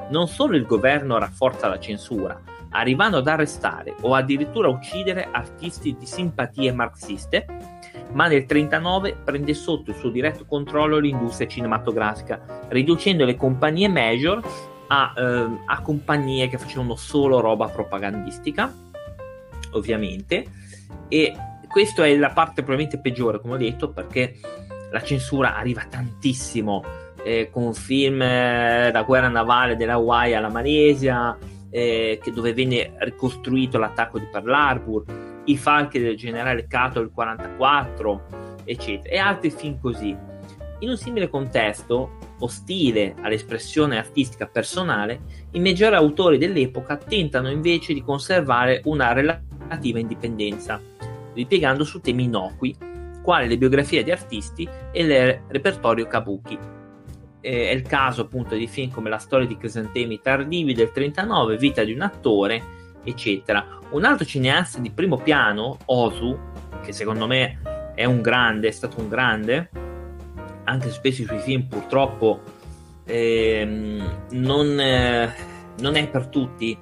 Non 0.09 0.27
solo 0.29 0.57
il 0.57 0.65
governo 0.65 1.19
rafforza 1.19 1.69
la 1.69 1.79
censura, 1.79 2.41
arrivando 2.71 3.19
ad 3.19 3.29
arrestare 3.29 3.95
o 4.01 4.15
addirittura 4.15 4.69
uccidere 4.69 5.29
artisti 5.31 5.95
di 5.99 6.07
simpatie 6.07 6.73
marxiste, 6.73 7.74
ma 8.13 8.27
nel 8.29 8.45
1939 8.47 9.17
prende 9.25 9.55
sotto 9.55 9.91
il 9.91 9.97
suo 9.97 10.11
diretto 10.11 10.45
controllo 10.47 10.99
l'industria 10.99 11.49
cinematografica, 11.49 12.67
riducendo 12.69 13.25
le 13.25 13.37
compagnie 13.37 13.89
major 13.89 14.41
a, 14.89 15.13
eh, 15.17 15.47
a 15.67 15.81
compagnie 15.81 16.49
che 16.49 16.59
facevano 16.59 16.95
solo 16.95 17.41
roba 17.41 17.69
propagandistica 17.69 18.73
ovviamente, 19.73 20.45
e 21.09 21.35
questa 21.69 22.07
è 22.07 22.17
la 22.17 22.31
parte 22.31 22.63
probabilmente 22.63 23.01
peggiore, 23.01 23.41
come 23.41 23.55
ho 23.55 23.59
detto, 23.59 23.91
perché 23.91 24.37
la 24.91 25.03
censura 25.03 25.57
arriva 25.57 25.85
tantissimo 25.89 26.85
eh, 27.25 27.49
con 27.51 27.75
film 27.75 28.23
eh, 28.23 28.93
La 28.93 29.03
guerra 29.03 29.29
navale 29.29 29.77
della 29.77 29.95
Hawaii 29.95 30.35
alla 30.35 30.51
Malesia, 30.51 31.37
eh, 31.71 32.21
dove 32.33 32.53
venne 32.53 32.93
ricostruito 32.99 33.79
l'attacco 33.79 34.21
di 34.21 34.27
Pearl 34.31 34.53
Harbor, 34.53 35.05
I 35.47 35.57
falchi 35.57 35.99
del 35.99 36.17
generale 36.17 36.67
Cato 36.67 37.01
del 37.01 37.11
44, 37.13 38.63
eccetera, 38.65 39.15
e 39.15 39.19
altri 39.19 39.51
film 39.51 39.79
così. 39.79 40.17
In 40.81 40.89
un 40.89 40.97
simile 40.97 41.29
contesto, 41.29 42.19
ostile 42.41 43.15
all'espressione 43.21 43.99
artistica 43.99 44.47
personale, 44.47 45.21
i 45.53 45.61
maggiori 45.61 45.95
autori 45.95 46.39
dell'epoca 46.39 46.97
tentano 46.97 47.51
invece 47.51 47.93
di 47.93 48.03
conservare 48.03 48.81
una 48.85 49.13
relativa 49.13 49.99
indipendenza, 49.99 50.81
ripiegando 51.35 51.85
su 51.85 52.01
temi 52.01 52.25
innocui, 52.25 52.75
quali 53.23 53.49
le 53.49 53.59
biografie 53.59 54.03
di 54.03 54.11
artisti 54.11 54.69
e 54.93 55.03
il 55.03 55.43
repertorio 55.49 56.07
kabuki. 56.07 56.59
è 57.41 57.71
il 57.71 57.83
caso 57.83 58.23
appunto 58.23 58.55
di 58.55 58.67
film 58.67 58.91
come 58.91 59.11
La 59.11 59.19
storia 59.19 59.47
di 59.47 59.59
crisantemi 59.59 60.21
tardivi 60.23 60.73
del 60.73 60.93
39, 60.93 61.59
Vita 61.59 61.85
di 61.85 61.93
un 61.93 62.01
attore, 62.01 62.63
eccetera. 63.05 63.79
Un 63.91 64.05
altro 64.05 64.25
cineasta 64.25 64.81
di 64.81 64.91
primo 64.91 65.19
piano, 65.19 65.79
Osu, 65.85 66.37
che 66.83 66.93
secondo 66.93 67.27
me 67.27 67.61
è 67.95 68.05
un 68.05 68.21
grande, 68.21 68.69
è 68.69 68.73
stato 68.73 69.01
un 69.01 69.09
grande, 69.09 69.71
anche 70.65 70.91
spesso 70.91 71.23
i 71.23 71.27
suoi 71.27 71.39
film 71.39 71.67
purtroppo 71.67 72.41
ehm, 73.05 74.27
non, 74.31 74.81
eh, 74.81 75.35
non 75.79 75.97
è 75.97 76.09
per 76.09 76.27
tutti, 76.27 76.77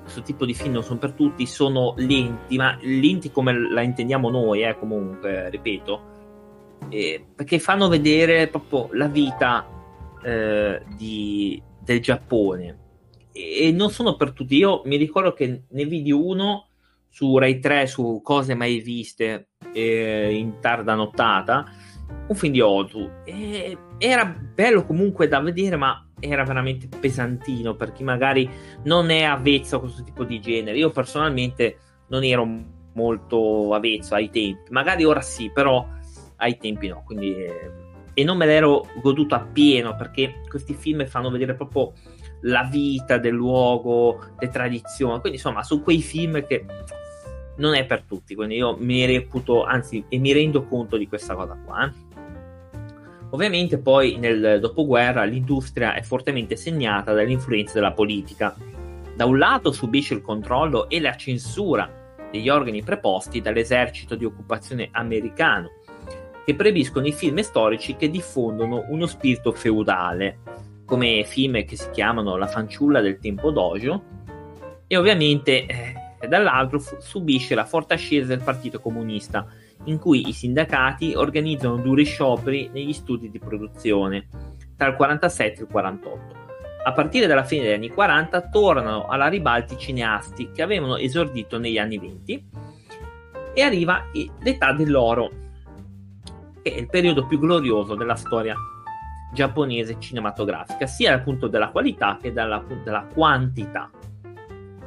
questo 0.00 0.22
tipo 0.22 0.44
di 0.44 0.54
film 0.54 0.74
non 0.74 0.82
sono 0.82 0.98
per 0.98 1.12
tutti, 1.12 1.46
sono 1.46 1.94
lenti, 1.96 2.56
ma 2.56 2.76
lenti 2.80 3.30
come 3.30 3.52
la 3.52 3.82
intendiamo 3.82 4.30
noi, 4.30 4.62
eh, 4.62 4.78
comunque, 4.78 5.50
ripeto, 5.50 6.02
eh, 6.88 7.24
perché 7.34 7.58
fanno 7.58 7.88
vedere 7.88 8.48
proprio 8.48 8.88
la 8.92 9.08
vita 9.08 9.66
eh, 10.22 10.82
di, 10.96 11.60
del 11.78 12.00
Giappone 12.00 12.82
e, 13.34 13.72
non 13.72 13.90
sono 13.90 14.16
per 14.16 14.30
tutti. 14.30 14.56
Io 14.56 14.82
mi 14.84 14.96
ricordo 14.96 15.32
che 15.32 15.64
ne 15.68 15.84
vidi 15.84 16.12
uno 16.12 16.68
su 17.08 17.36
Rai 17.36 17.58
3 17.58 17.86
su 17.86 18.20
cose 18.22 18.54
mai 18.54 18.80
viste 18.80 19.48
eh, 19.72 20.34
in 20.34 20.60
tarda 20.60 20.94
nottata, 20.94 21.64
un 22.28 22.34
film 22.34 22.52
di 22.52 22.60
Ozu. 22.60 23.10
E 23.24 23.76
era 23.98 24.24
bello 24.24 24.84
comunque 24.86 25.26
da 25.28 25.40
vedere, 25.40 25.76
ma 25.76 26.08
era 26.20 26.44
veramente 26.44 26.88
pesantino 26.88 27.74
per 27.74 27.92
chi 27.92 28.02
magari 28.02 28.48
non 28.84 29.10
è 29.10 29.22
avvezzo 29.22 29.76
a 29.76 29.80
questo 29.80 30.02
tipo 30.02 30.24
di 30.24 30.40
genere. 30.40 30.78
Io 30.78 30.90
personalmente 30.90 31.78
non 32.08 32.24
ero 32.24 32.48
molto 32.94 33.74
avvezzo 33.74 34.14
ai 34.14 34.30
tempi, 34.30 34.70
magari 34.70 35.04
ora 35.04 35.20
sì, 35.20 35.50
però 35.50 35.86
ai 36.36 36.56
tempi 36.56 36.88
no. 36.88 37.02
Quindi, 37.04 37.34
eh, 37.34 37.70
e 38.14 38.22
non 38.22 38.36
me 38.36 38.46
l'ero 38.46 38.86
goduto 39.00 39.34
appieno 39.34 39.96
perché 39.96 40.42
questi 40.48 40.74
film 40.74 41.04
fanno 41.06 41.30
vedere 41.30 41.54
proprio 41.54 41.92
la 42.44 42.64
vita 42.70 43.18
del 43.18 43.34
luogo, 43.34 44.20
le 44.38 44.48
tradizioni. 44.48 45.20
Quindi, 45.20 45.38
insomma, 45.38 45.62
su 45.62 45.82
quei 45.82 46.02
film 46.02 46.44
che 46.46 46.64
non 47.56 47.74
è 47.74 47.84
per 47.84 48.02
tutti. 48.02 48.34
Quindi 48.34 48.56
io 48.56 48.76
mi 48.78 49.04
reputo, 49.04 49.64
anzi, 49.64 50.04
e 50.08 50.18
mi 50.18 50.32
rendo 50.32 50.64
conto 50.64 50.96
di 50.96 51.08
questa 51.08 51.34
cosa 51.34 51.58
qua. 51.64 51.86
Eh. 51.86 52.12
Ovviamente 53.30 53.78
poi 53.78 54.16
nel 54.16 54.58
dopoguerra 54.60 55.24
l'industria 55.24 55.94
è 55.94 56.02
fortemente 56.02 56.54
segnata 56.56 57.12
dall'influenza 57.12 57.74
della 57.74 57.92
politica. 57.92 58.54
Da 59.16 59.24
un 59.24 59.38
lato 59.38 59.72
subisce 59.72 60.14
il 60.14 60.22
controllo 60.22 60.88
e 60.88 61.00
la 61.00 61.16
censura 61.16 62.02
degli 62.30 62.48
organi 62.48 62.82
preposti 62.82 63.40
dall'esercito 63.40 64.14
di 64.14 64.24
occupazione 64.24 64.88
americano, 64.92 65.70
che 66.44 66.54
proibiscono 66.54 67.06
i 67.06 67.12
film 67.12 67.40
storici 67.40 67.96
che 67.96 68.08
diffondono 68.08 68.86
uno 68.88 69.06
spirito 69.06 69.52
feudale, 69.52 70.38
come 70.84 71.24
film 71.24 71.64
che 71.64 71.76
si 71.76 71.90
chiamano 71.90 72.36
La 72.36 72.46
fanciulla 72.46 73.00
del 73.00 73.18
tempo 73.18 73.50
dojo, 73.50 74.02
e 74.86 74.96
ovviamente 74.96 75.66
eh, 75.66 76.28
dall'altro 76.28 76.78
fu- 76.78 76.96
subisce 77.00 77.54
la 77.54 77.64
forte 77.64 77.94
ascesa 77.94 78.26
del 78.26 78.42
Partito 78.42 78.80
Comunista, 78.80 79.46
in 79.84 79.98
cui 79.98 80.28
i 80.28 80.32
sindacati 80.32 81.14
organizzano 81.14 81.76
duri 81.76 82.04
scioperi 82.04 82.70
negli 82.72 82.92
studi 82.92 83.30
di 83.30 83.38
produzione 83.38 84.28
tra 84.76 84.88
il 84.88 84.96
47 84.96 85.58
e 85.58 85.62
il 85.62 85.68
48. 85.68 86.42
A 86.86 86.92
partire 86.92 87.26
dalla 87.26 87.44
fine 87.44 87.62
degli 87.62 87.72
anni 87.72 87.88
40 87.88 88.48
tornano 88.48 89.06
alla 89.06 89.28
ribalti 89.28 89.74
i 89.74 89.78
cineasti 89.78 90.50
che 90.52 90.62
avevano 90.62 90.96
esordito 90.96 91.58
negli 91.58 91.78
anni 91.78 91.98
20 91.98 92.44
e 93.54 93.62
arriva 93.62 94.04
l'età 94.40 94.72
dell'oro, 94.72 95.30
che 96.62 96.74
è 96.74 96.78
il 96.78 96.88
periodo 96.88 97.26
più 97.26 97.38
glorioso 97.38 97.94
della 97.94 98.16
storia 98.16 98.54
giapponese 99.34 99.96
cinematografica, 99.98 100.86
sia 100.86 101.10
dal 101.10 101.22
punto 101.22 101.48
della 101.48 101.68
qualità 101.68 102.16
che 102.18 102.32
dalla, 102.32 102.64
della 102.82 103.06
quantità. 103.12 103.90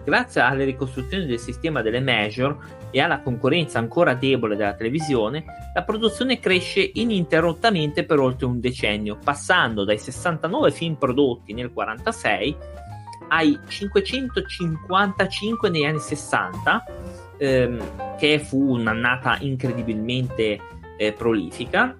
Grazie 0.04 0.42
alle 0.42 0.63
ricostruzioni 0.63 1.25
del 1.25 1.38
sistema 1.38 1.82
delle 1.82 2.00
major 2.00 2.58
e 2.92 3.01
alla 3.01 3.20
concorrenza 3.20 3.77
ancora 3.77 4.13
debole 4.13 4.56
della 4.56 4.74
televisione, 4.74 5.44
la 5.74 5.84
produzione 5.84 6.39
cresce 6.39 6.92
ininterrottamente 6.94 8.06
per 8.06 8.20
oltre 8.20 8.46
un 8.46 8.62
decennio, 8.62 9.18
passando 9.22 9.84
dai 9.84 10.00
69 10.00 10.72
film 10.72 10.96
prodotti 10.96 11.54
nel 11.54 11.72
1946 11.75 12.56
ai 13.27 13.60
555 13.68 15.70
negli 15.70 15.84
anni 15.84 16.00
60, 16.00 16.84
ehm, 17.38 18.16
che 18.18 18.39
fu 18.39 18.75
un'annata 18.75 19.39
incredibilmente 19.42 20.58
eh, 20.98 21.12
prolifica, 21.12 21.98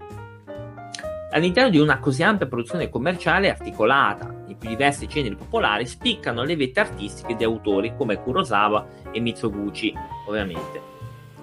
All'interno 1.38 1.70
di 1.70 1.78
una 1.78 2.00
così 2.00 2.24
ampia 2.24 2.48
produzione 2.48 2.90
commerciale 2.90 3.52
articolata 3.52 4.34
nei 4.48 4.56
più 4.56 4.70
diversi 4.70 5.06
generi 5.06 5.36
popolari 5.36 5.86
spiccano 5.86 6.42
le 6.42 6.56
vette 6.56 6.80
artistiche 6.80 7.36
di 7.36 7.44
autori 7.44 7.94
come 7.96 8.20
Kurosawa 8.20 8.88
e 9.12 9.20
Mitsuguchi, 9.20 9.94
ovviamente. 10.26 10.82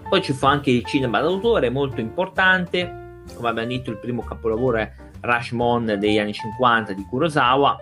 Poi 0.08 0.20
ci 0.20 0.32
fu 0.32 0.46
anche 0.46 0.72
il 0.72 0.84
cinema 0.84 1.20
d'autore 1.20 1.70
molto 1.70 2.00
importante, 2.00 3.22
come 3.36 3.48
abbiamo 3.48 3.68
detto 3.68 3.90
il 3.90 3.98
primo 3.98 4.22
capolavoro 4.22 4.78
è 4.78 4.92
Rashomon 5.20 5.96
degli 5.96 6.18
anni 6.18 6.32
50 6.32 6.92
di 6.92 7.06
Kurosawa, 7.08 7.80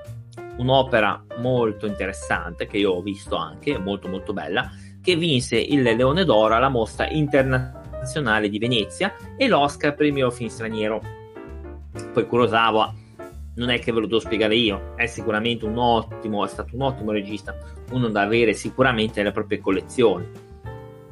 un'opera 0.58 1.24
molto 1.38 1.86
interessante 1.86 2.66
che 2.66 2.76
io 2.76 2.92
ho 2.92 3.00
visto 3.00 3.36
anche, 3.36 3.78
molto 3.78 4.08
molto 4.08 4.34
bella, 4.34 4.70
che 5.00 5.16
vinse 5.16 5.56
il 5.56 5.80
Leone 5.80 6.26
d'Oro 6.26 6.56
alla 6.56 6.68
mostra 6.68 7.08
internazionale 7.08 8.50
di 8.50 8.58
Venezia 8.58 9.14
e 9.34 9.48
l'Oscar 9.48 9.94
per 9.94 10.04
il 10.04 10.12
mio 10.12 10.30
film 10.30 10.50
straniero 10.50 11.20
poi 12.12 12.26
Kurosawa 12.26 12.94
non 13.54 13.68
è 13.68 13.78
che 13.78 13.92
ve 13.92 14.00
lo 14.00 14.06
devo 14.06 14.20
spiegare 14.20 14.54
io, 14.56 14.94
è 14.96 15.06
sicuramente 15.06 15.64
un 15.64 15.76
ottimo, 15.76 16.44
è 16.44 16.48
stato 16.48 16.74
un 16.74 16.82
ottimo 16.82 17.12
regista, 17.12 17.56
uno 17.90 18.08
da 18.08 18.22
avere 18.22 18.54
sicuramente 18.54 19.20
nelle 19.20 19.32
proprie 19.32 19.60
collezioni 19.60 20.26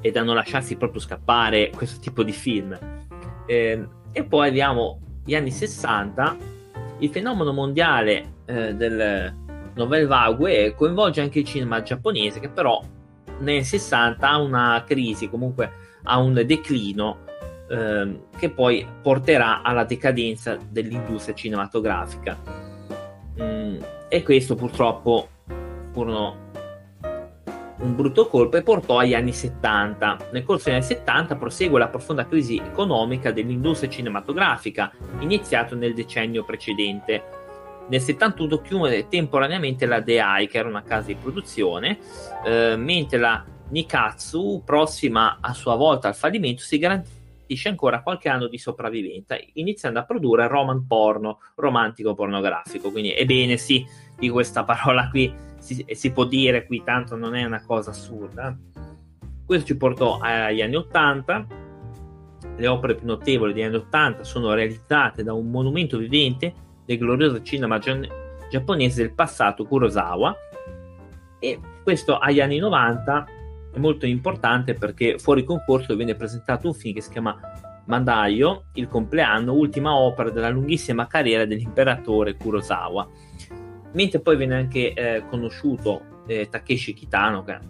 e 0.00 0.10
da 0.10 0.22
non 0.22 0.34
lasciarsi 0.34 0.76
proprio 0.76 1.00
scappare 1.00 1.70
questo 1.74 2.00
tipo 2.00 2.22
di 2.22 2.32
film. 2.32 2.78
Eh, 3.46 3.86
e 4.12 4.24
poi 4.24 4.48
abbiamo 4.48 5.00
gli 5.24 5.34
anni 5.34 5.50
60, 5.50 6.36
il 6.98 7.10
fenomeno 7.10 7.52
mondiale 7.52 8.36
eh, 8.46 8.74
del 8.74 9.34
novel 9.74 10.06
vague 10.06 10.74
coinvolge 10.74 11.20
anche 11.20 11.40
il 11.40 11.44
cinema 11.44 11.82
giapponese 11.82 12.40
che 12.40 12.48
però 12.48 12.82
negli 13.40 13.62
60 13.62 14.28
ha 14.28 14.38
una 14.38 14.82
crisi, 14.86 15.28
comunque 15.28 15.70
ha 16.04 16.18
un 16.18 16.34
declino 16.46 17.28
ehm, 17.70 18.22
che 18.36 18.50
poi 18.50 18.86
porterà 19.00 19.62
alla 19.62 19.84
decadenza 19.84 20.58
dell'industria 20.68 21.34
cinematografica. 21.34 22.36
Mm, 23.40 23.80
e 24.08 24.22
questo 24.22 24.54
purtroppo 24.56 25.28
furono 25.92 26.48
un 27.80 27.96
brutto 27.96 28.26
colpo 28.26 28.56
e 28.56 28.62
portò 28.62 28.98
agli 28.98 29.14
anni 29.14 29.32
70. 29.32 30.28
Nel 30.32 30.44
corso 30.44 30.64
degli 30.64 30.74
anni 30.74 30.84
70 30.84 31.36
prosegue 31.36 31.78
la 31.78 31.88
profonda 31.88 32.26
crisi 32.26 32.58
economica 32.58 33.30
dell'industria 33.30 33.88
cinematografica, 33.88 34.92
iniziato 35.20 35.74
nel 35.74 35.94
decennio 35.94 36.44
precedente. 36.44 37.38
Nel 37.88 38.00
71 38.00 38.60
chiude 38.60 39.08
temporaneamente 39.08 39.86
la 39.86 40.00
DEI, 40.00 40.46
che 40.46 40.58
era 40.58 40.68
una 40.68 40.82
casa 40.82 41.06
di 41.06 41.16
produzione, 41.16 41.98
eh, 42.44 42.76
mentre 42.76 43.18
la 43.18 43.44
Nikatsu, 43.70 44.62
prossima 44.64 45.38
a 45.40 45.54
sua 45.54 45.74
volta 45.74 46.08
al 46.08 46.14
fallimento, 46.14 46.62
si 46.62 46.78
garantisce 46.78 47.19
garantisce 47.50 47.68
ancora 47.68 48.02
qualche 48.02 48.28
anno 48.28 48.46
di 48.46 48.58
sopravvivenza, 48.58 49.36
iniziando 49.54 49.98
a 49.98 50.04
produrre 50.04 50.46
roman 50.46 50.86
porno, 50.86 51.40
romantico 51.56 52.14
pornografico. 52.14 52.90
Quindi, 52.90 53.14
ebbene 53.14 53.56
sì, 53.56 53.84
di 54.16 54.28
questa 54.28 54.64
parola 54.64 55.08
qui 55.10 55.32
si, 55.58 55.84
si 55.90 56.12
può 56.12 56.24
dire 56.24 56.66
qui, 56.66 56.82
tanto 56.84 57.16
non 57.16 57.34
è 57.34 57.44
una 57.44 57.62
cosa 57.64 57.90
assurda. 57.90 58.56
Questo 59.44 59.66
ci 59.66 59.76
portò 59.76 60.18
agli 60.20 60.62
anni 60.62 60.76
80. 60.76 61.46
Le 62.56 62.66
opere 62.66 62.94
più 62.94 63.06
notevoli 63.06 63.52
degli 63.52 63.64
anni 63.64 63.76
80 63.76 64.22
sono 64.22 64.52
realizzate 64.54 65.22
da 65.22 65.32
un 65.32 65.50
monumento 65.50 65.98
vivente 65.98 66.54
del 66.84 66.98
glorioso 66.98 67.42
cinema 67.42 67.78
giapponese 67.78 69.02
del 69.02 69.12
passato 69.12 69.64
Kurosawa 69.64 70.34
e 71.38 71.58
questo 71.82 72.18
agli 72.18 72.40
anni 72.40 72.58
90 72.58 73.26
è 73.72 73.78
molto 73.78 74.06
importante 74.06 74.74
perché 74.74 75.18
fuori 75.18 75.44
concorso 75.44 75.96
viene 75.96 76.14
presentato 76.14 76.66
un 76.66 76.74
film 76.74 76.94
che 76.94 77.00
si 77.00 77.10
chiama 77.10 77.38
Mandaio, 77.86 78.64
il 78.74 78.88
compleanno, 78.88 79.52
ultima 79.52 79.94
opera 79.94 80.30
della 80.30 80.48
lunghissima 80.48 81.06
carriera 81.06 81.44
dell'imperatore 81.44 82.36
Kurosawa. 82.36 83.08
Mentre 83.92 84.20
poi 84.20 84.36
viene 84.36 84.56
anche 84.56 84.92
eh, 84.92 85.24
conosciuto 85.28 86.22
eh, 86.26 86.48
Takeshi 86.48 86.94
Kitano, 86.94 87.42
che 87.42 87.54
è 87.54 87.60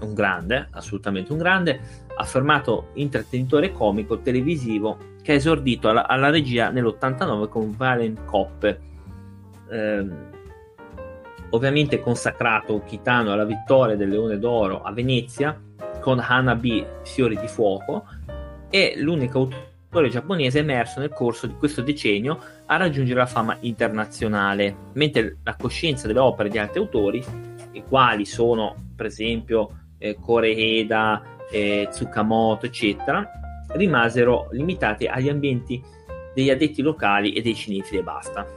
un 0.00 0.14
grande, 0.14 0.68
assolutamente 0.70 1.32
un 1.32 1.38
grande, 1.38 1.80
affermato 2.16 2.88
intrattenitore 2.94 3.72
comico 3.72 4.20
televisivo 4.20 5.14
che 5.22 5.32
ha 5.32 5.34
esordito 5.34 5.88
alla, 5.88 6.06
alla 6.06 6.30
regia 6.30 6.70
nell'89 6.70 7.48
con 7.48 7.74
Valen 7.76 8.24
Cop. 8.24 8.78
Eh, 9.68 10.34
ovviamente 11.50 12.00
consacrato 12.00 12.82
Kitano 12.84 13.32
alla 13.32 13.44
vittoria 13.44 13.96
del 13.96 14.08
Leone 14.08 14.38
d'Oro 14.38 14.82
a 14.82 14.92
Venezia 14.92 15.58
con 16.00 16.18
Hanabi 16.20 16.84
Fiori 17.02 17.36
di 17.38 17.48
Fuoco 17.48 18.04
è 18.68 18.94
l'unico 18.96 19.48
autore 19.96 20.08
giapponese 20.08 20.58
emerso 20.58 21.00
nel 21.00 21.10
corso 21.10 21.46
di 21.46 21.54
questo 21.54 21.82
decennio 21.82 22.38
a 22.66 22.76
raggiungere 22.76 23.20
la 23.20 23.26
fama 23.26 23.56
internazionale, 23.60 24.74
mentre 24.94 25.38
la 25.42 25.56
coscienza 25.56 26.06
delle 26.06 26.18
opere 26.18 26.48
di 26.48 26.58
altri 26.58 26.80
autori, 26.80 27.24
i 27.72 27.82
quali 27.82 28.24
sono 28.24 28.74
per 28.94 29.06
esempio 29.06 29.84
eh, 29.98 30.16
Koreeda, 30.20 31.22
eh, 31.50 31.86
Tsukamoto, 31.90 32.66
eccetera, 32.66 33.28
rimasero 33.72 34.48
limitati 34.50 35.06
agli 35.06 35.28
ambienti 35.28 35.82
degli 36.34 36.50
addetti 36.50 36.82
locali 36.82 37.32
e 37.32 37.40
dei 37.40 37.54
cinefili 37.54 38.00
e 38.00 38.02
basta. 38.02 38.55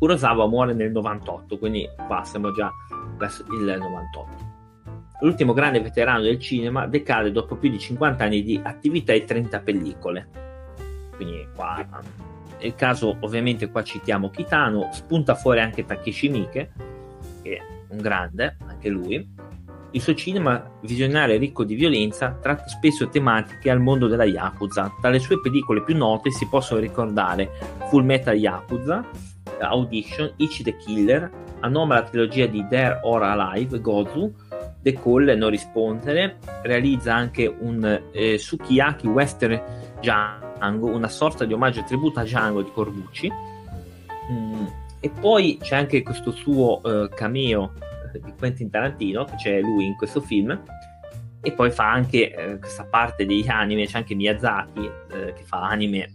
Kurosawa 0.00 0.48
muore 0.48 0.72
nel 0.72 0.90
98, 0.92 1.58
quindi 1.58 1.86
qua 2.06 2.24
siamo 2.24 2.52
già 2.52 2.72
verso 3.18 3.44
il 3.52 3.76
98. 3.78 4.48
L'ultimo 5.20 5.52
grande 5.52 5.82
veterano 5.82 6.22
del 6.22 6.38
cinema 6.38 6.86
decade 6.86 7.30
dopo 7.30 7.56
più 7.56 7.68
di 7.68 7.78
50 7.78 8.24
anni 8.24 8.42
di 8.42 8.58
attività 8.64 9.12
e 9.12 9.24
30 9.24 9.60
pellicole. 9.60 10.28
Quindi 11.16 11.46
qua 11.54 11.86
il 12.60 12.74
caso, 12.74 13.14
ovviamente 13.20 13.70
qua 13.70 13.82
citiamo 13.82 14.30
Kitano, 14.30 14.88
spunta 14.90 15.34
fuori 15.34 15.60
anche 15.60 15.84
Takeshi 15.84 16.30
Miike, 16.30 16.72
che 17.42 17.56
è 17.56 17.62
un 17.90 17.98
grande, 17.98 18.56
anche 18.66 18.88
lui. 18.88 19.36
Il 19.90 20.00
suo 20.00 20.14
cinema 20.14 20.78
visionario 20.80 21.36
ricco 21.36 21.62
di 21.62 21.74
violenza 21.74 22.38
tratta 22.40 22.68
spesso 22.68 23.10
tematiche 23.10 23.68
al 23.68 23.80
mondo 23.80 24.06
della 24.06 24.24
Yakuza. 24.24 24.96
Tra 24.98 25.10
le 25.10 25.18
sue 25.18 25.42
pellicole 25.42 25.82
più 25.82 25.94
note 25.94 26.30
si 26.30 26.48
possono 26.48 26.80
ricordare 26.80 27.50
Full 27.90 28.04
Metal 28.04 28.34
Yakuza, 28.34 29.04
Audition, 29.68 30.32
Ichi 30.36 30.62
the 30.62 30.76
Killer, 30.76 31.30
a 31.60 31.68
nome 31.68 31.94
la 31.94 32.02
trilogia 32.02 32.46
di 32.46 32.66
Dare 32.68 33.00
or 33.02 33.22
Alive, 33.22 33.80
Gozu, 33.80 34.32
The 34.82 34.92
Call, 34.94 35.30
Non 35.36 35.50
rispondere, 35.50 36.38
realizza 36.62 37.14
anche 37.14 37.46
un 37.46 38.02
eh, 38.12 38.38
Sukiyaki 38.38 39.06
Western 39.06 39.60
Django, 40.00 40.88
una 40.88 41.08
sorta 41.08 41.44
di 41.44 41.52
omaggio 41.52 41.80
e 41.80 41.84
tributo 41.84 42.20
a 42.20 42.24
Django 42.24 42.62
di 42.62 42.70
Corbucci. 42.72 43.32
Mm, 44.32 44.64
e 45.00 45.10
poi 45.10 45.58
c'è 45.60 45.76
anche 45.76 46.02
questo 46.02 46.30
suo 46.30 46.82
eh, 46.82 47.08
cameo 47.14 47.72
eh, 48.12 48.20
di 48.20 48.32
Quentin 48.38 48.70
Tarantino, 48.70 49.24
che 49.24 49.36
c'è 49.36 49.60
lui 49.60 49.86
in 49.86 49.96
questo 49.96 50.20
film, 50.20 50.58
e 51.42 51.52
poi 51.52 51.70
fa 51.70 51.90
anche 51.90 52.34
eh, 52.34 52.58
questa 52.58 52.84
parte 52.84 53.24
degli 53.24 53.48
anime, 53.48 53.86
c'è 53.86 53.98
anche 53.98 54.14
Miyazaki 54.14 54.84
eh, 54.84 55.32
che 55.32 55.42
fa 55.42 55.68
anime 55.68 56.12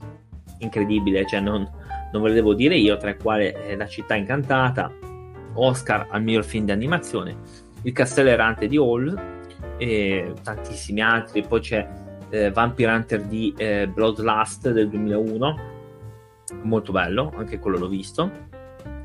incredibile, 0.60 1.26
cioè 1.26 1.40
non, 1.40 1.68
non 2.16 2.24
ve 2.24 2.30
lo 2.30 2.36
devo 2.36 2.54
dire 2.54 2.76
io, 2.78 2.96
tra 2.96 3.10
i 3.10 3.18
quali 3.18 3.54
La 3.76 3.88
città 3.88 4.16
incantata, 4.16 4.90
Oscar 5.56 6.08
al 6.10 6.24
miglior 6.24 6.46
film 6.46 6.66
di 6.66 6.72
animazione, 6.72 7.36
Il 7.82 7.92
castello 7.92 8.30
errante 8.30 8.68
di 8.68 8.78
Hall 8.78 9.34
e 9.78 10.34
tantissimi 10.42 11.02
altri, 11.02 11.46
poi 11.46 11.60
c'è 11.60 11.88
eh, 12.30 12.52
Vampire 12.52 12.94
Hunter 12.94 13.22
di 13.24 13.54
eh, 13.58 13.88
Bloodlust 13.88 14.72
del 14.72 14.88
2001, 14.90 15.60
molto 16.64 16.94
bello, 16.94 17.34
anche 17.36 17.60
quello 17.60 17.78
l'ho 17.78 17.90
visto. 17.90 18.32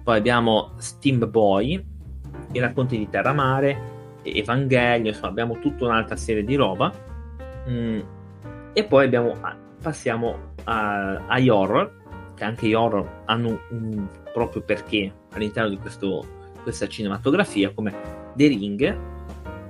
Poi 0.04 0.16
abbiamo 0.16 0.74
Steam 0.76 1.28
Boy, 1.28 1.84
i 2.52 2.58
racconti 2.60 2.96
di 2.96 3.08
Terra 3.08 3.32
Mare, 3.32 3.88
Evangelio, 4.22 5.08
insomma 5.08 5.28
abbiamo 5.28 5.58
tutta 5.58 5.84
un'altra 5.84 6.14
serie 6.14 6.44
di 6.44 6.54
roba. 6.54 6.92
Mm. 7.68 8.00
E 8.72 8.84
poi 8.84 9.04
abbiamo, 9.04 9.36
passiamo 9.82 10.52
a, 10.64 11.26
agli 11.26 11.48
horror, 11.48 11.99
che 12.40 12.44
anche 12.46 12.66
gli 12.66 12.72
horror 12.72 13.24
hanno 13.26 13.60
un 13.68 14.08
proprio 14.32 14.62
perché 14.62 15.12
all'interno 15.32 15.68
di 15.68 15.76
questo, 15.76 16.24
questa 16.62 16.88
cinematografia, 16.88 17.70
come 17.74 17.92
The 18.34 18.46
Ring, 18.46 18.98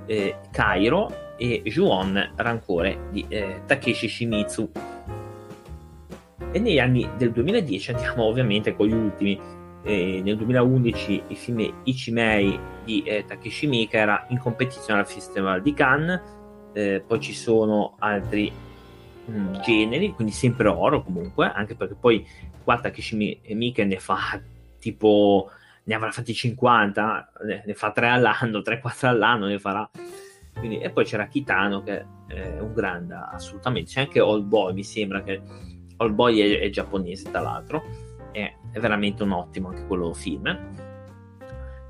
eh, 0.06 0.36
Cairo 0.52 1.34
e 1.36 1.62
Juon 1.64 2.32
Rancore 2.36 3.08
di 3.10 3.26
eh, 3.28 3.62
Takeshi 3.66 4.08
Shimizu. 4.08 4.70
E 6.52 6.58
negli 6.60 6.78
anni 6.78 7.08
del 7.16 7.32
2010 7.32 7.90
andiamo 7.90 8.24
ovviamente 8.24 8.76
con 8.76 8.86
gli 8.86 8.92
ultimi 8.92 9.38
eh, 9.82 10.20
nel 10.22 10.36
2011 10.36 11.22
il 11.26 11.36
film 11.36 11.74
Ichimei 11.84 12.58
di 12.84 13.02
eh, 13.02 13.24
Takeshi 13.24 13.66
Mika 13.66 13.98
era 13.98 14.26
in 14.28 14.38
competizione 14.38 15.00
al 15.00 15.08
Festival 15.08 15.60
di 15.60 15.74
Cannes, 15.74 16.20
eh, 16.72 17.02
poi 17.04 17.18
ci 17.18 17.32
sono 17.32 17.96
altri 17.98 18.52
mm, 19.30 19.54
generi, 19.62 20.12
quindi 20.12 20.32
sempre 20.32 20.68
oro 20.68 21.02
comunque, 21.02 21.50
anche 21.54 21.74
perché 21.74 21.94
poi 21.94 22.26
qua 22.62 22.80
Takeshi 22.80 23.40
Mika 23.54 23.84
ne 23.84 23.98
fa 23.98 24.40
tipo 24.78 25.50
ne 25.90 25.94
avrà 25.94 26.10
fatti 26.10 26.34
50, 26.34 27.32
ne 27.66 27.74
fa 27.74 27.90
3 27.90 28.08
all'anno, 28.08 28.60
3-4 28.60 29.06
all'anno 29.06 29.46
ne 29.46 29.58
farà. 29.58 29.88
Quindi, 30.54 30.78
e 30.78 30.90
poi 30.90 31.04
c'era 31.04 31.26
Kitano 31.26 31.82
che 31.82 32.04
è 32.26 32.58
un 32.60 32.72
grande 32.72 33.14
assolutamente, 33.14 33.90
c'è 33.90 34.00
anche 34.00 34.20
Old 34.20 34.44
Boy, 34.44 34.74
mi 34.74 34.84
sembra 34.84 35.22
che 35.22 35.40
Old 35.96 36.14
Boy 36.14 36.38
è, 36.40 36.60
è 36.60 36.70
giapponese 36.70 37.30
tra 37.30 37.40
l'altro, 37.40 37.82
è, 38.30 38.52
è, 38.70 38.78
veramente 38.78 39.22
un 39.22 39.32
ottimo 39.32 39.68
anche 39.68 39.86
quello 39.86 40.12
film. 40.12 40.78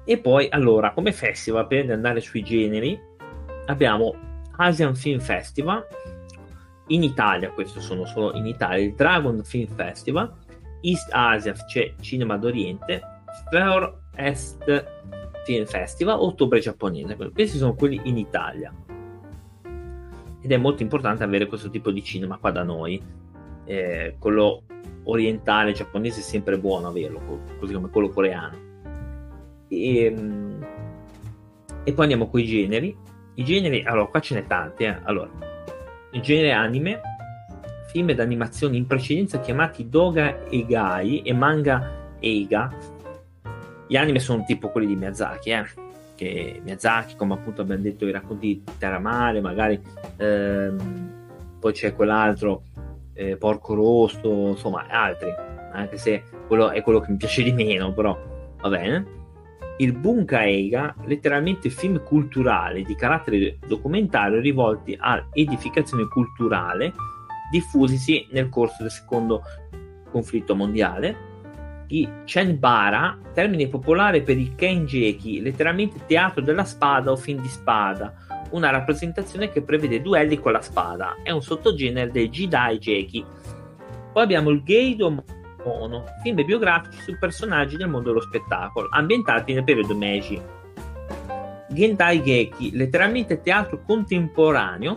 E 0.04 0.18
poi 0.18 0.48
allora 0.50 0.92
come 0.92 1.12
festival 1.12 1.66
per 1.66 1.90
andare 1.90 2.20
sui 2.20 2.42
generi 2.42 2.98
abbiamo 3.66 4.14
Asian 4.56 4.94
Film 4.94 5.20
Festival, 5.20 5.86
in 6.90 7.02
Italia, 7.02 7.50
questo 7.50 7.80
sono 7.80 8.04
solo 8.04 8.34
in 8.34 8.46
Italia, 8.46 8.84
il 8.84 8.94
Dragon 8.94 9.42
Film 9.44 9.72
Festival, 9.74 10.32
East 10.82 11.08
Asia 11.12 11.52
c'è 11.52 11.94
Cinema 12.00 12.36
d'Oriente, 12.36 13.00
Far 13.50 13.98
Est 14.14 14.86
Film 15.44 15.66
Festival, 15.66 16.18
ottobre 16.18 16.60
giapponese. 16.60 17.16
Questi 17.16 17.58
sono 17.58 17.74
quelli 17.74 18.00
in 18.04 18.16
Italia. 18.18 18.72
Ed 20.42 20.50
è 20.50 20.56
molto 20.56 20.82
importante 20.82 21.22
avere 21.22 21.46
questo 21.46 21.70
tipo 21.70 21.90
di 21.90 22.02
cinema 22.02 22.38
qua 22.38 22.50
da 22.50 22.62
noi. 22.62 23.02
Eh, 23.64 24.16
quello 24.18 24.62
orientale 25.04 25.72
giapponese 25.72 26.20
è 26.20 26.22
sempre 26.22 26.58
buono 26.58 26.88
averlo, 26.88 27.20
così 27.58 27.72
come 27.72 27.90
quello 27.90 28.08
coreano. 28.08 28.68
E, 29.68 30.04
ehm, 30.04 30.66
e 31.84 31.92
poi 31.92 32.02
andiamo 32.02 32.28
con 32.28 32.40
i 32.40 32.44
generi. 32.44 32.96
I 33.34 33.44
generi, 33.44 33.82
allora 33.84 34.06
qua 34.06 34.20
ce 34.20 34.34
n'è 34.34 34.46
tanti. 34.46 34.84
Eh. 34.84 34.98
Allora, 35.02 35.30
genere 36.20 36.52
anime, 36.52 37.00
film 37.88 38.12
d'animazione 38.12 38.76
in 38.76 38.86
precedenza 38.86 39.40
chiamati 39.40 39.88
Doga 39.88 40.44
Egai 40.48 41.22
e 41.22 41.32
Manga 41.32 42.16
Eiga. 42.18 42.72
Gli 43.86 43.96
anime 43.96 44.18
sono 44.18 44.44
tipo 44.44 44.70
quelli 44.70 44.86
di 44.86 44.96
Miyazaki, 44.96 45.50
eh? 45.50 45.64
che 46.14 46.60
Miyazaki, 46.62 47.16
come 47.16 47.34
appunto 47.34 47.62
abbiamo 47.62 47.82
detto, 47.82 48.06
i 48.06 48.12
racconti 48.12 48.46
di 48.46 48.62
Terramare, 48.78 49.40
magari 49.40 49.80
ehm, 50.16 51.10
poi 51.58 51.72
c'è 51.72 51.94
quell'altro, 51.94 52.62
eh, 53.14 53.36
Porco 53.36 53.74
Rosso, 53.74 54.48
insomma, 54.48 54.86
altri, 54.88 55.32
anche 55.72 55.96
se 55.96 56.22
quello 56.46 56.70
è 56.70 56.82
quello 56.82 57.00
che 57.00 57.10
mi 57.10 57.16
piace 57.16 57.42
di 57.42 57.52
meno, 57.52 57.92
però 57.92 58.18
va 58.60 58.68
bene. 58.68 59.18
Il 59.80 59.94
Bunkaeiga, 59.94 60.94
letteralmente 61.06 61.70
film 61.70 62.02
culturali 62.02 62.84
di 62.84 62.94
carattere 62.94 63.56
documentario 63.66 64.38
rivolti 64.38 64.94
all'edificazione 65.00 66.06
culturale 66.06 66.92
diffusisi 67.50 68.26
nel 68.32 68.50
corso 68.50 68.82
del 68.82 68.90
secondo 68.90 69.42
conflitto 70.10 70.54
mondiale. 70.54 71.28
I 71.88 72.06
Chenbara, 72.26 73.18
termine 73.32 73.68
popolare 73.68 74.20
per 74.20 74.36
i 74.36 74.52
Kenjeki, 74.54 75.40
letteralmente 75.40 76.04
teatro 76.04 76.42
della 76.42 76.64
spada 76.64 77.10
o 77.10 77.16
film 77.16 77.40
di 77.40 77.48
spada, 77.48 78.12
una 78.50 78.68
rappresentazione 78.68 79.48
che 79.48 79.62
prevede 79.62 80.02
duelli 80.02 80.38
con 80.38 80.52
la 80.52 80.60
spada, 80.60 81.16
è 81.22 81.30
un 81.30 81.40
sottogenere 81.40 82.10
del 82.10 82.28
Jidai 82.28 82.76
Jeki. 82.76 83.24
Poi 84.12 84.22
abbiamo 84.22 84.50
il 84.50 84.62
Geido 84.62 85.24
Mono, 85.64 86.04
film 86.22 86.44
biografici 86.44 87.00
su 87.02 87.18
personaggi 87.18 87.76
del 87.76 87.88
mondo 87.88 88.10
dello 88.10 88.22
spettacolo, 88.22 88.88
ambientati 88.90 89.52
nel 89.52 89.64
periodo 89.64 89.94
Meiji. 89.94 90.40
Gendai 91.68 92.22
Geki, 92.22 92.76
letteralmente 92.76 93.40
teatro 93.40 93.80
contemporaneo, 93.82 94.96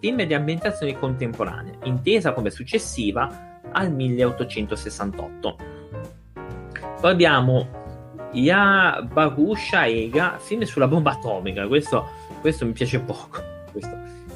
film 0.00 0.22
di 0.22 0.34
ambientazione 0.34 0.96
contemporanea, 0.96 1.74
intesa 1.84 2.32
come 2.32 2.50
successiva 2.50 3.60
al 3.72 3.92
1868. 3.92 5.56
Poi 7.00 7.10
abbiamo 7.10 7.78
Yabagusha 8.32 9.86
Ega, 9.86 10.38
film 10.38 10.62
sulla 10.62 10.88
bomba 10.88 11.12
atomica, 11.12 11.66
questo, 11.66 12.06
questo 12.40 12.66
mi 12.66 12.72
piace 12.72 13.00
poco. 13.00 13.56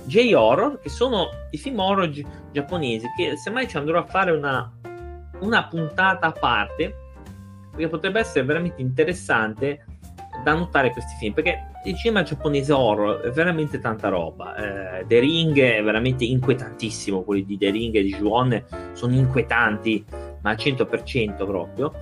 J-horror, 0.05 0.81
che 0.81 0.89
sono 0.89 1.29
i 1.51 1.59
film 1.59 1.79
horror 1.79 2.09
gi- 2.09 2.27
giapponesi, 2.51 3.07
che 3.17 3.37
semmai 3.37 3.69
ci 3.69 3.77
andrò 3.77 4.01
a 4.01 4.05
fare 4.05 4.33
una, 4.33 4.71
una 5.43 5.67
puntata 5.67 6.29
a 6.29 6.33
parte, 6.33 6.97
perché 7.71 7.89
potrebbe 7.89 8.21
essere 8.21 8.45
veramente 8.45 8.81
interessante 8.81 9.85
da 10.43 10.55
notare 10.55 10.91
questi 10.91 11.15
film, 11.19 11.35
perché 11.35 11.71
il 11.85 11.97
cinema 11.97 12.23
giapponese 12.23 12.73
horror 12.73 13.21
è 13.21 13.31
veramente 13.31 13.79
tanta 13.79 14.09
roba. 14.09 14.55
Eh, 15.01 15.07
The 15.07 15.19
Ring 15.19 15.59
è 15.59 15.83
veramente 15.83 16.25
inquietantissimo. 16.25 17.23
Quelli 17.23 17.45
di 17.45 17.59
The 17.59 17.71
Ring 17.71 17.95
e 17.95 18.03
di 18.03 18.15
Juon 18.15 18.63
sono 18.93 19.15
inquietanti, 19.15 20.05
ma 20.43 20.51
al 20.51 20.57
100% 20.57 21.45
proprio. 21.45 21.93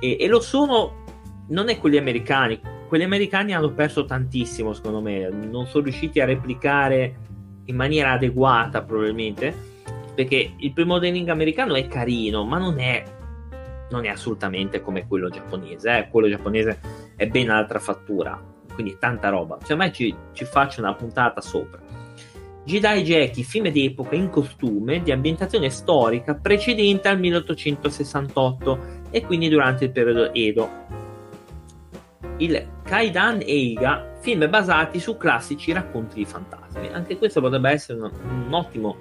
E, 0.00 0.16
e, 0.20 0.28
lo 0.28 0.40
sono, 0.40 1.04
non 1.48 1.68
è 1.68 1.78
quelli 1.78 1.96
americani. 1.96 2.60
Quelli 2.86 3.04
americani 3.04 3.54
hanno 3.54 3.72
perso 3.72 4.04
tantissimo, 4.04 4.72
secondo 4.72 5.00
me. 5.00 5.28
Non 5.28 5.66
sono 5.66 5.84
riusciti 5.84 6.20
a 6.20 6.24
replicare 6.24 7.16
in 7.64 7.76
maniera 7.76 8.12
adeguata, 8.12 8.82
probabilmente. 8.82 9.72
Perché 10.14 10.54
il 10.56 10.72
primo 10.72 10.98
Ring 10.98 11.28
americano 11.28 11.74
è 11.74 11.86
carino, 11.86 12.44
ma 12.44 12.58
non 12.58 12.78
è, 12.78 13.02
non 13.90 14.04
è 14.04 14.08
assolutamente 14.08 14.80
come 14.80 15.06
quello 15.06 15.28
giapponese. 15.28 15.98
Eh. 15.98 16.08
Quello 16.08 16.28
giapponese 16.28 16.78
è 17.16 17.26
ben 17.26 17.50
altra 17.50 17.78
fattura 17.78 18.52
quindi 18.74 18.96
tanta 18.98 19.30
roba. 19.30 19.58
Semmai 19.62 19.92
ci, 19.92 20.14
ci 20.32 20.44
faccio 20.44 20.80
una 20.80 20.94
puntata 20.94 21.40
sopra. 21.40 21.80
Jedi 22.64 23.02
Jackie, 23.02 23.44
film 23.44 23.68
d'epoca 23.68 24.14
in 24.14 24.30
costume 24.30 25.02
di 25.02 25.12
ambientazione 25.12 25.70
storica 25.70 26.34
precedente 26.34 27.08
al 27.08 27.18
1868 27.18 29.02
e 29.10 29.22
quindi 29.24 29.48
durante 29.48 29.84
il 29.84 29.90
periodo 29.90 30.32
Edo. 30.32 31.02
Il 32.38 32.66
Kaidan 32.82 33.40
Eiga, 33.42 34.16
film 34.20 34.48
basati 34.48 34.98
su 34.98 35.16
classici 35.16 35.72
racconti 35.72 36.16
di 36.16 36.24
fantasmi. 36.24 36.88
Anche 36.88 37.16
questo 37.16 37.40
potrebbe 37.40 37.70
essere 37.70 38.00
un, 38.00 38.10
un 38.46 38.52
ottimo 38.52 38.96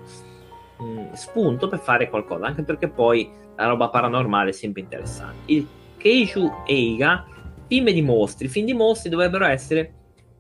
mh, 0.78 0.84
mm, 0.84 1.12
spunto 1.14 1.68
per 1.68 1.80
fare 1.80 2.10
qualcosa, 2.10 2.46
anche 2.46 2.64
perché 2.64 2.90
poi 2.90 3.30
la 3.56 3.68
roba 3.68 3.90
paranormale 3.90 4.50
è 4.50 4.54
sempre 4.54 4.82
interessante. 4.82 5.52
Il 5.52 5.68
Keiju 5.98 6.52
Eiga, 6.66 7.26
film 7.68 7.90
di 7.92 8.02
mostri. 8.02 8.48
Film 8.48 8.66
di 8.66 8.74
mostri 8.74 9.10
dovrebbero 9.10 9.46
essere, 9.46 9.94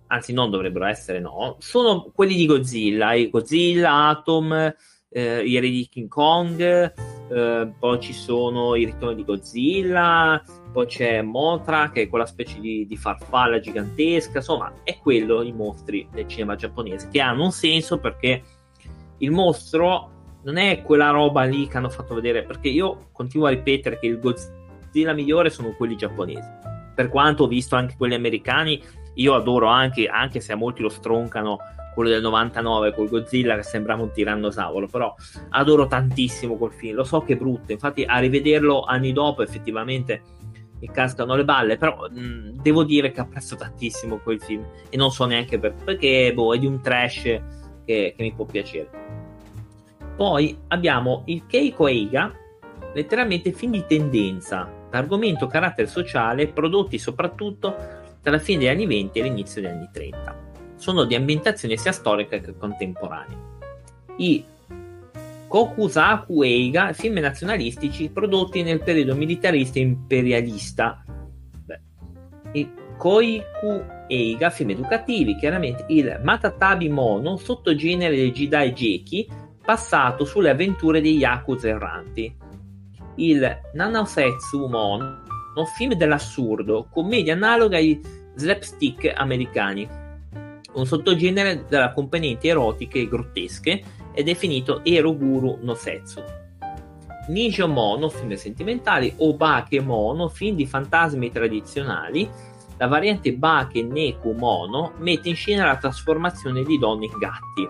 anzi, 0.07 0.33
non 0.33 0.49
dovrebbero 0.49 0.85
essere, 0.85 1.19
no, 1.19 1.55
sono 1.59 2.11
quelli 2.13 2.35
di 2.35 2.45
Godzilla. 2.45 3.15
Godzilla, 3.29 4.09
Atom, 4.09 4.73
eh, 5.09 5.43
i 5.43 5.59
re 5.59 5.69
di 5.69 5.87
King 5.89 6.07
Kong. 6.07 6.59
Eh, 6.61 7.73
poi 7.79 7.99
ci 7.99 8.13
sono 8.13 8.75
i 8.75 8.85
ritorni 8.85 9.15
di 9.15 9.25
Godzilla. 9.25 10.43
Poi 10.71 10.85
c'è 10.87 11.21
Motra, 11.21 11.91
che 11.91 12.03
è 12.03 12.09
quella 12.09 12.25
specie 12.25 12.59
di, 12.59 12.85
di 12.85 12.97
farfalla 12.97 13.59
gigantesca. 13.59 14.37
Insomma, 14.37 14.73
è 14.83 14.97
quello 14.97 15.43
i 15.43 15.53
mostri 15.53 16.07
del 16.11 16.27
cinema 16.27 16.55
giapponese 16.55 17.09
che 17.11 17.21
hanno 17.21 17.43
un 17.45 17.51
senso 17.51 17.99
perché 17.99 18.43
il 19.19 19.31
mostro 19.31 20.12
non 20.43 20.57
è 20.57 20.81
quella 20.81 21.09
roba 21.09 21.43
lì 21.43 21.67
che 21.67 21.77
hanno 21.77 21.89
fatto 21.89 22.13
vedere. 22.13 22.43
Perché 22.43 22.69
io 22.69 23.09
continuo 23.11 23.47
a 23.47 23.51
ripetere 23.51 23.99
che 23.99 24.07
il 24.07 24.19
Godzilla 24.19 25.13
migliore 25.13 25.49
sono 25.49 25.73
quelli 25.75 25.95
giapponesi 25.95 26.63
per 26.93 27.09
quanto 27.09 27.43
ho 27.43 27.47
visto 27.47 27.75
anche 27.75 27.95
quelli 27.97 28.13
americani, 28.13 28.81
io 29.15 29.35
adoro 29.35 29.67
anche, 29.67 30.07
anche 30.07 30.39
se 30.39 30.53
a 30.53 30.55
molti 30.55 30.81
lo 30.81 30.89
stroncano, 30.89 31.57
quello 31.93 32.09
del 32.09 32.21
99 32.21 32.93
col 32.93 33.09
Godzilla 33.09 33.55
che 33.55 33.63
sembrava 33.63 34.01
un 34.01 34.11
tirannosauro, 34.11 34.87
però 34.87 35.13
adoro 35.49 35.87
tantissimo 35.87 36.55
quel 36.55 36.71
film, 36.71 36.95
lo 36.95 37.03
so 37.03 37.21
che 37.21 37.33
è 37.33 37.37
brutto, 37.37 37.71
infatti 37.71 38.03
a 38.03 38.17
rivederlo 38.17 38.83
anni 38.83 39.11
dopo 39.11 39.43
effettivamente 39.43 40.21
mi 40.79 40.89
cascano 40.91 41.35
le 41.35 41.45
balle, 41.45 41.77
però 41.77 42.07
mh, 42.09 42.61
devo 42.61 42.83
dire 42.83 43.11
che 43.11 43.21
apprezzo 43.21 43.55
tantissimo 43.55 44.17
quel 44.17 44.41
film 44.41 44.65
e 44.89 44.97
non 44.97 45.11
so 45.11 45.25
neanche 45.25 45.59
per, 45.59 45.75
perché 45.75 46.31
boh, 46.33 46.55
è 46.55 46.57
di 46.57 46.65
un 46.65 46.81
trash 46.81 47.21
che, 47.21 47.41
che 47.85 48.15
mi 48.17 48.33
può 48.33 48.45
piacere. 48.45 49.22
Poi 50.15 50.57
abbiamo 50.67 51.23
il 51.25 51.45
Keiko 51.47 51.87
Eiga, 51.87 52.31
letteralmente 52.93 53.51
film 53.51 53.71
di 53.71 53.85
tendenza, 53.87 54.69
argomento 54.91 55.47
carattere 55.47 55.87
sociale 55.87 56.47
prodotti 56.47 56.99
soprattutto 56.99 57.75
tra 58.21 58.31
la 58.31 58.39
fine 58.39 58.59
degli 58.59 58.67
anni 58.67 58.85
20 58.85 59.19
e 59.19 59.23
l'inizio 59.23 59.61
degli 59.61 59.71
anni 59.71 59.89
30. 59.91 60.41
Sono 60.75 61.03
di 61.05 61.15
ambientazione 61.15 61.77
sia 61.77 61.91
storica 61.91 62.37
che 62.37 62.55
contemporanea. 62.55 63.37
I 64.17 64.45
Kokusaku 65.47 66.41
Eiga, 66.41 66.93
film 66.93 67.19
nazionalistici 67.19 68.09
prodotti 68.09 68.63
nel 68.63 68.81
periodo 68.81 69.15
militarista 69.15 69.79
e 69.79 69.83
imperialista. 69.83 71.03
Beh. 71.65 71.79
I 72.53 72.69
Koiku 72.97 73.83
Eiga, 74.07 74.49
film 74.49 74.71
educativi, 74.71 75.35
chiaramente 75.35 75.85
il 75.89 76.19
Matatabi 76.23 76.89
Mono, 76.89 77.37
sottogenere 77.37 78.15
del 78.15 78.31
Jidai 78.31 78.73
Jeki, 78.73 79.27
passato 79.63 80.25
sulle 80.25 80.49
avventure 80.49 81.01
dei 81.01 81.17
Yakuza 81.17 81.67
erranti 81.69 82.51
il 83.15 83.59
Nanosetsu 83.73 84.67
Mon, 84.67 85.23
no? 85.55 85.65
film 85.65 85.93
dell'assurdo, 85.93 86.87
commedia 86.91 87.33
analoga 87.33 87.77
ai 87.77 88.01
slapstick 88.35 89.11
americani, 89.15 89.87
un 90.73 90.85
sottogenere 90.85 91.65
della 91.67 91.91
componenti 91.91 92.47
erotiche 92.47 92.99
e 92.99 93.07
grottesche 93.07 93.83
è 94.13 94.23
definito 94.23 94.83
Eroguru 94.83 95.59
no 95.61 95.75
Setsu. 95.75 96.21
Nijo 97.29 97.67
Mono, 97.67 98.09
film 98.09 98.33
sentimentali, 98.33 99.13
o 99.17 99.33
Bake 99.35 99.79
Mono, 99.79 100.27
film 100.27 100.55
di 100.55 100.65
fantasmi 100.65 101.31
tradizionali, 101.31 102.29
la 102.77 102.87
variante 102.87 103.33
Bake 103.33 103.81
Neku 103.81 104.31
Mono 104.31 104.93
mette 104.97 105.29
in 105.29 105.35
scena 105.35 105.65
la 105.65 105.77
trasformazione 105.77 106.63
di 106.63 106.77
donne 106.77 107.05
in 107.05 107.17
gatti. 107.17 107.67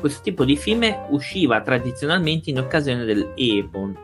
Questo 0.00 0.22
tipo 0.22 0.44
di 0.44 0.56
film 0.56 0.84
usciva 1.10 1.60
tradizionalmente 1.60 2.50
in 2.50 2.58
occasione 2.58 3.04
del 3.04 3.32
Ebon, 3.36 3.96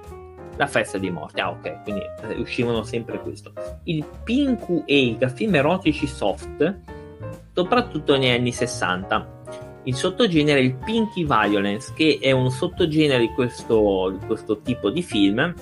la 0.56 0.66
festa 0.66 0.98
dei 0.98 1.10
morti. 1.10 1.40
Ah, 1.40 1.50
ok, 1.50 1.82
quindi 1.82 2.02
uscivano 2.36 2.82
sempre 2.82 3.20
questo. 3.20 3.52
Il 3.84 4.04
Pinku 4.24 4.82
Eiga, 4.86 5.28
film 5.28 5.54
erotici 5.54 6.06
soft, 6.06 6.80
soprattutto 7.52 8.16
negli 8.16 8.30
anni 8.30 8.52
60. 8.52 9.36
Il 9.84 9.94
sottogenere 9.94 10.60
è 10.60 10.62
il 10.62 10.74
Pinky 10.74 11.24
Violence, 11.24 11.92
che 11.94 12.18
è 12.20 12.30
un 12.30 12.50
sottogenere 12.50 13.20
di 13.20 13.32
questo, 13.32 14.16
di 14.18 14.26
questo 14.26 14.60
tipo 14.60 14.90
di 14.90 15.02
film, 15.02 15.54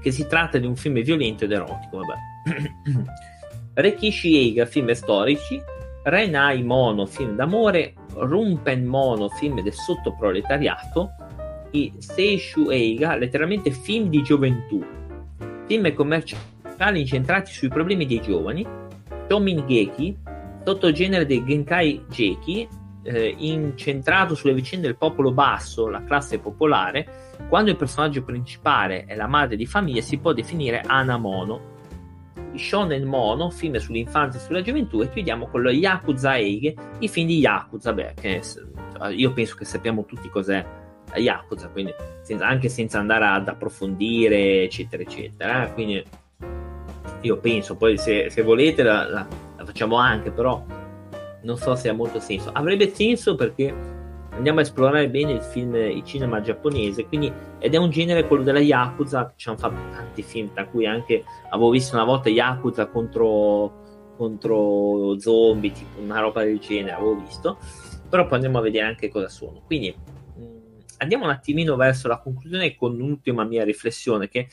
che 0.00 0.10
si 0.10 0.26
tratta 0.26 0.58
di 0.58 0.66
un 0.66 0.74
film 0.74 1.00
violento 1.02 1.44
ed 1.44 1.52
erotico, 1.52 1.98
vabbè. 1.98 3.10
Rekishi 3.74 4.36
Eiga, 4.36 4.66
film 4.66 4.90
storici, 4.92 5.62
Renai 6.04 6.62
Mono, 6.62 7.06
film 7.06 7.36
d'amore, 7.36 7.94
Rumpen 8.14 8.84
Mono, 8.84 9.28
film 9.28 9.60
del 9.60 9.72
sottoproletariato, 9.72 11.10
i 11.72 11.92
Seishu 11.98 12.70
Eiga, 12.70 13.16
letteralmente 13.16 13.70
film 13.70 14.08
di 14.08 14.22
gioventù, 14.22 14.84
film 15.66 15.92
commerciali 15.94 17.00
incentrati 17.00 17.52
sui 17.52 17.68
problemi 17.68 18.06
dei 18.06 18.20
giovani, 18.20 18.66
Tomin 19.28 19.64
Geki, 19.66 20.18
sottogenere 20.64 21.24
dei 21.24 21.44
Genkai 21.44 22.04
Geki, 22.08 22.68
eh, 23.04 23.34
incentrato 23.38 24.34
sulle 24.34 24.54
vicende 24.54 24.86
del 24.86 24.96
popolo 24.96 25.32
basso, 25.32 25.88
la 25.88 26.04
classe 26.04 26.38
popolare, 26.38 27.34
quando 27.48 27.70
il 27.70 27.76
personaggio 27.76 28.22
principale 28.22 29.04
è 29.06 29.14
la 29.14 29.26
madre 29.26 29.56
di 29.56 29.66
famiglia 29.66 30.00
si 30.00 30.18
può 30.18 30.32
definire 30.32 30.82
Anamono. 30.84 31.71
Shonen 32.54 33.04
Mono, 33.04 33.50
film 33.50 33.76
sull'infanzia 33.76 34.40
e 34.40 34.42
sulla 34.42 34.62
gioventù, 34.62 35.00
e 35.00 35.10
chiudiamo 35.10 35.46
con 35.48 35.62
lo 35.62 35.70
Yakuza 35.70 36.36
Eige, 36.36 36.74
i 36.98 37.08
film 37.08 37.26
di 37.26 37.38
Yakuza, 37.38 37.92
beh, 37.92 38.14
che 38.20 38.40
io 39.10 39.32
penso 39.32 39.56
che 39.56 39.64
sappiamo 39.64 40.04
tutti 40.04 40.28
cos'è 40.28 40.64
Yakuza, 41.14 41.68
quindi 41.68 41.92
senza, 42.22 42.46
anche 42.46 42.68
senza 42.68 42.98
andare 42.98 43.26
ad 43.26 43.48
approfondire, 43.48 44.62
eccetera, 44.62 45.02
eccetera. 45.02 45.66
Eh. 45.66 45.72
Quindi 45.72 46.04
io 47.22 47.36
penso, 47.38 47.76
poi 47.76 47.98
se, 47.98 48.30
se 48.30 48.42
volete 48.42 48.82
la, 48.82 49.08
la, 49.08 49.26
la, 49.56 49.64
facciamo 49.64 49.96
anche, 49.96 50.30
però 50.30 50.64
non 51.42 51.56
so 51.56 51.74
se 51.74 51.88
ha 51.88 51.92
molto 51.92 52.20
senso. 52.20 52.50
Avrebbe 52.52 52.92
senso 52.94 53.34
perché 53.34 54.00
andiamo 54.32 54.58
a 54.58 54.62
esplorare 54.62 55.08
bene 55.08 55.32
il 55.32 55.42
film, 55.42 55.74
il 55.74 56.02
cinema 56.04 56.40
giapponese, 56.40 57.06
quindi, 57.06 57.32
ed 57.58 57.74
è 57.74 57.76
un 57.76 57.90
genere 57.90 58.26
quello 58.26 58.42
della 58.42 58.60
Yakuza, 58.60 59.32
ci 59.36 59.48
hanno 59.48 59.58
fatto 59.58 59.80
tanti 59.92 60.22
film, 60.22 60.52
tra 60.52 60.66
cui 60.66 60.86
anche 60.86 61.24
avevo 61.50 61.70
visto 61.70 61.94
una 61.94 62.04
volta 62.04 62.28
Yakuza 62.28 62.86
contro, 62.86 64.14
contro 64.16 65.18
zombie, 65.18 65.72
tipo 65.72 66.00
una 66.00 66.20
roba 66.20 66.42
del 66.42 66.58
genere, 66.58 66.92
avevo 66.92 67.16
visto, 67.16 67.58
però 68.08 68.24
poi 68.24 68.34
andiamo 68.34 68.58
a 68.58 68.62
vedere 68.62 68.86
anche 68.86 69.08
cosa 69.08 69.28
sono. 69.28 69.62
Quindi 69.64 69.94
andiamo 70.98 71.24
un 71.24 71.30
attimino 71.30 71.76
verso 71.76 72.08
la 72.08 72.18
conclusione 72.18 72.76
con 72.76 72.94
un'ultima 72.94 73.44
mia 73.44 73.64
riflessione 73.64 74.28
che 74.28 74.48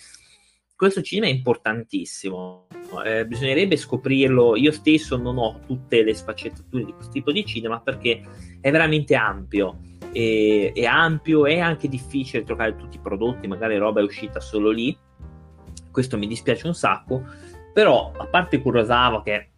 questo 0.80 1.02
cinema 1.02 1.28
è 1.28 1.36
importantissimo, 1.36 2.68
eh, 3.06 3.28
bisognerebbe 3.28 3.76
scoprirlo. 3.76 4.56
Io 4.56 4.72
stesso 4.72 5.18
non 5.18 5.38
ho 5.38 5.60
tutte 5.68 6.04
le 6.04 6.14
sfaccettature 6.14 6.86
di 6.86 6.94
questo 6.94 7.12
tipo 7.12 7.34
di 7.34 7.46
cinema 7.46 7.82
perché 7.82 8.22
è 8.62 8.72
veramente 8.72 9.14
ampio. 9.14 9.80
E, 10.14 10.72
è 10.74 10.86
ampio, 10.86 11.46
è 11.46 11.60
anche 11.60 11.90
difficile 11.90 12.46
trovare 12.46 12.78
tutti 12.78 12.96
i 12.96 13.02
prodotti, 13.02 13.46
magari 13.46 13.76
roba 13.76 14.00
è 14.00 14.04
uscita 14.04 14.40
solo 14.40 14.70
lì. 14.70 14.98
Questo 15.92 16.18
mi 16.18 16.28
dispiace 16.28 16.66
un 16.66 16.74
sacco. 16.74 17.26
Però, 17.74 18.14
a 18.16 18.28
parte 18.28 18.62
Kurosawa, 18.62 19.22
che 19.22 19.50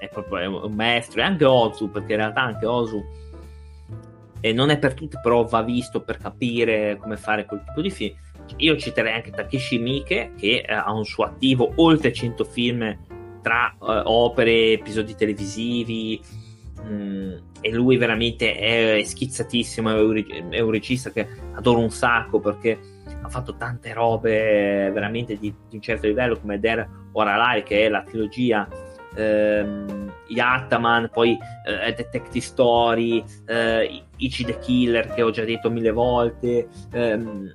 è 0.00 0.08
proprio 0.08 0.66
un 0.66 0.74
maestro, 0.74 1.20
e 1.20 1.22
anche 1.22 1.44
Ozu, 1.44 1.92
perché 1.92 2.10
in 2.10 2.18
realtà 2.18 2.40
anche 2.40 2.66
Ozu 2.66 3.04
e 4.40 4.52
non 4.52 4.70
è 4.70 4.80
per 4.80 4.94
tutti, 4.94 5.16
però 5.22 5.44
va 5.44 5.62
visto 5.62 6.02
per 6.02 6.16
capire 6.16 6.96
come 6.96 7.16
fare 7.16 7.44
quel 7.44 7.62
tipo 7.64 7.80
di 7.80 7.90
film. 7.90 8.16
Io 8.58 8.76
citerei 8.76 9.14
anche 9.14 9.30
Takeshi 9.30 9.78
Miike, 9.78 10.32
che 10.36 10.64
eh, 10.66 10.72
ha 10.72 10.92
un 10.92 11.04
suo 11.04 11.24
attivo 11.24 11.72
oltre 11.76 12.12
100 12.12 12.44
film 12.44 12.98
tra 13.42 13.74
uh, 13.78 13.86
opere, 14.04 14.72
episodi 14.72 15.14
televisivi, 15.14 16.20
mh, 16.82 16.94
mm, 16.94 17.32
e 17.60 17.72
lui 17.72 17.96
veramente 17.96 18.56
è, 18.56 19.02
schizzatissimo, 19.02 19.90
è 19.90 20.00
un, 20.00 20.50
è 20.50 20.60
un, 20.60 20.70
regista 20.70 21.10
che 21.10 21.26
adoro 21.54 21.80
un 21.80 21.90
sacco 21.90 22.40
perché 22.40 22.78
ha 23.22 23.28
fatto 23.28 23.56
tante 23.56 23.92
robe 23.92 24.90
veramente 24.92 25.38
di, 25.38 25.54
di 25.68 25.76
un 25.76 25.82
certo 25.82 26.06
livello, 26.06 26.38
come 26.38 26.58
Der 26.58 26.88
Oralai, 27.12 27.62
che 27.62 27.86
è 27.86 27.88
la 27.88 28.02
trilogia 28.02 28.68
ehm, 29.14 30.12
Yattaman, 30.28 31.10
poi 31.12 31.36
eh, 31.66 31.92
Detective 31.94 32.40
Story, 32.40 33.22
eh, 33.46 34.04
Ichi 34.16 34.44
the 34.44 34.58
Killer 34.58 35.12
che 35.12 35.22
ho 35.22 35.30
già 35.30 35.44
detto 35.44 35.70
mille 35.70 35.90
volte, 35.90 36.68
ehm, 36.92 37.52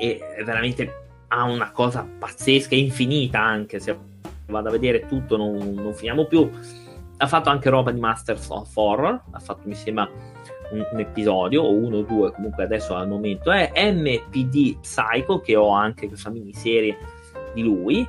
e 0.00 0.20
veramente 0.44 1.08
ha 1.28 1.44
una 1.44 1.70
cosa 1.70 2.08
pazzesca 2.18 2.74
infinita 2.74 3.40
anche, 3.40 3.78
se 3.78 3.96
vado 4.46 4.68
a 4.68 4.72
vedere 4.72 5.06
tutto 5.06 5.36
non, 5.36 5.74
non 5.74 5.94
finiamo 5.94 6.24
più. 6.24 6.50
Ha 7.18 7.26
fatto 7.26 7.50
anche 7.50 7.68
roba 7.68 7.90
di 7.90 8.00
Masters 8.00 8.48
of 8.48 8.74
Horror, 8.74 9.22
ha 9.30 9.38
fatto 9.38 9.68
mi 9.68 9.74
sembra 9.74 10.08
un, 10.70 10.86
un, 10.90 11.00
episodio 11.00 11.62
o 11.62 11.72
uno 11.72 11.98
o 11.98 12.02
due 12.02 12.32
comunque 12.32 12.64
adesso 12.64 12.94
al 12.94 13.08
momento 13.08 13.50
è 13.50 13.70
MPD 13.92 14.78
Psycho 14.80 15.40
che 15.40 15.54
ho 15.54 15.68
anche 15.68 16.08
questa 16.08 16.30
miniserie 16.30 16.96
di 17.52 17.62
lui 17.62 18.06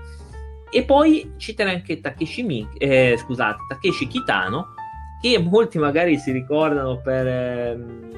e 0.73 0.84
poi 0.84 1.34
citerei 1.36 1.75
anche 1.75 1.99
Takeshi, 1.99 2.43
Mik- 2.43 2.82
eh, 2.82 3.17
scusate, 3.17 3.58
Takeshi 3.67 4.08
Kitano, 4.08 4.67
che 5.19 5.38
molti 5.38 5.77
magari 5.77 6.17
si 6.17 6.32
ricordano 6.32 7.01
per... 7.01 7.27
Ehm, 7.27 8.10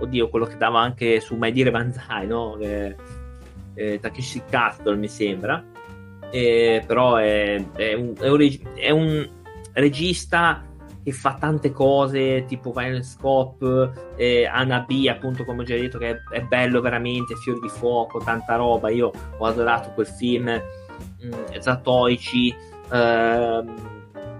oddio, 0.00 0.28
quello 0.28 0.46
che 0.46 0.56
dava 0.56 0.80
anche 0.80 1.20
su 1.20 1.36
Mai 1.36 1.52
Dire 1.52 1.70
Banzai, 1.70 2.26
no? 2.26 2.56
Eh, 2.58 2.96
eh, 3.74 3.98
Takeshi 4.00 4.42
Castle, 4.48 4.96
mi 4.96 5.08
sembra. 5.08 5.62
Eh, 6.30 6.82
però 6.86 7.16
è, 7.16 7.62
è, 7.74 7.92
un, 7.94 8.14
è, 8.18 8.28
un 8.28 8.58
è, 8.74 8.90
un, 8.90 9.28
regista 9.72 10.64
che 11.02 11.12
fa 11.12 11.36
tante 11.38 11.72
cose 11.72 12.44
tipo 12.46 12.72
Violent 12.72 13.04
Scope, 13.04 14.12
eh, 14.16 14.46
Anna 14.46 14.80
B, 14.80 15.06
appunto, 15.08 15.44
come 15.44 15.62
ho 15.62 15.64
già 15.64 15.76
detto, 15.76 15.98
che 15.98 16.20
è, 16.30 16.42
bello 16.42 16.80
veramente, 16.80 17.36
Fiori 17.36 17.60
di 17.60 17.68
Fuoco, 17.68 18.18
tanta 18.18 18.56
roba. 18.56 18.90
Io 18.90 19.10
ho 19.38 19.44
adorato 19.46 19.90
quel 19.92 20.06
film 20.06 20.48
mh, 21.20 21.58
Zatoichi 21.58 22.54
ehm, 22.92 23.74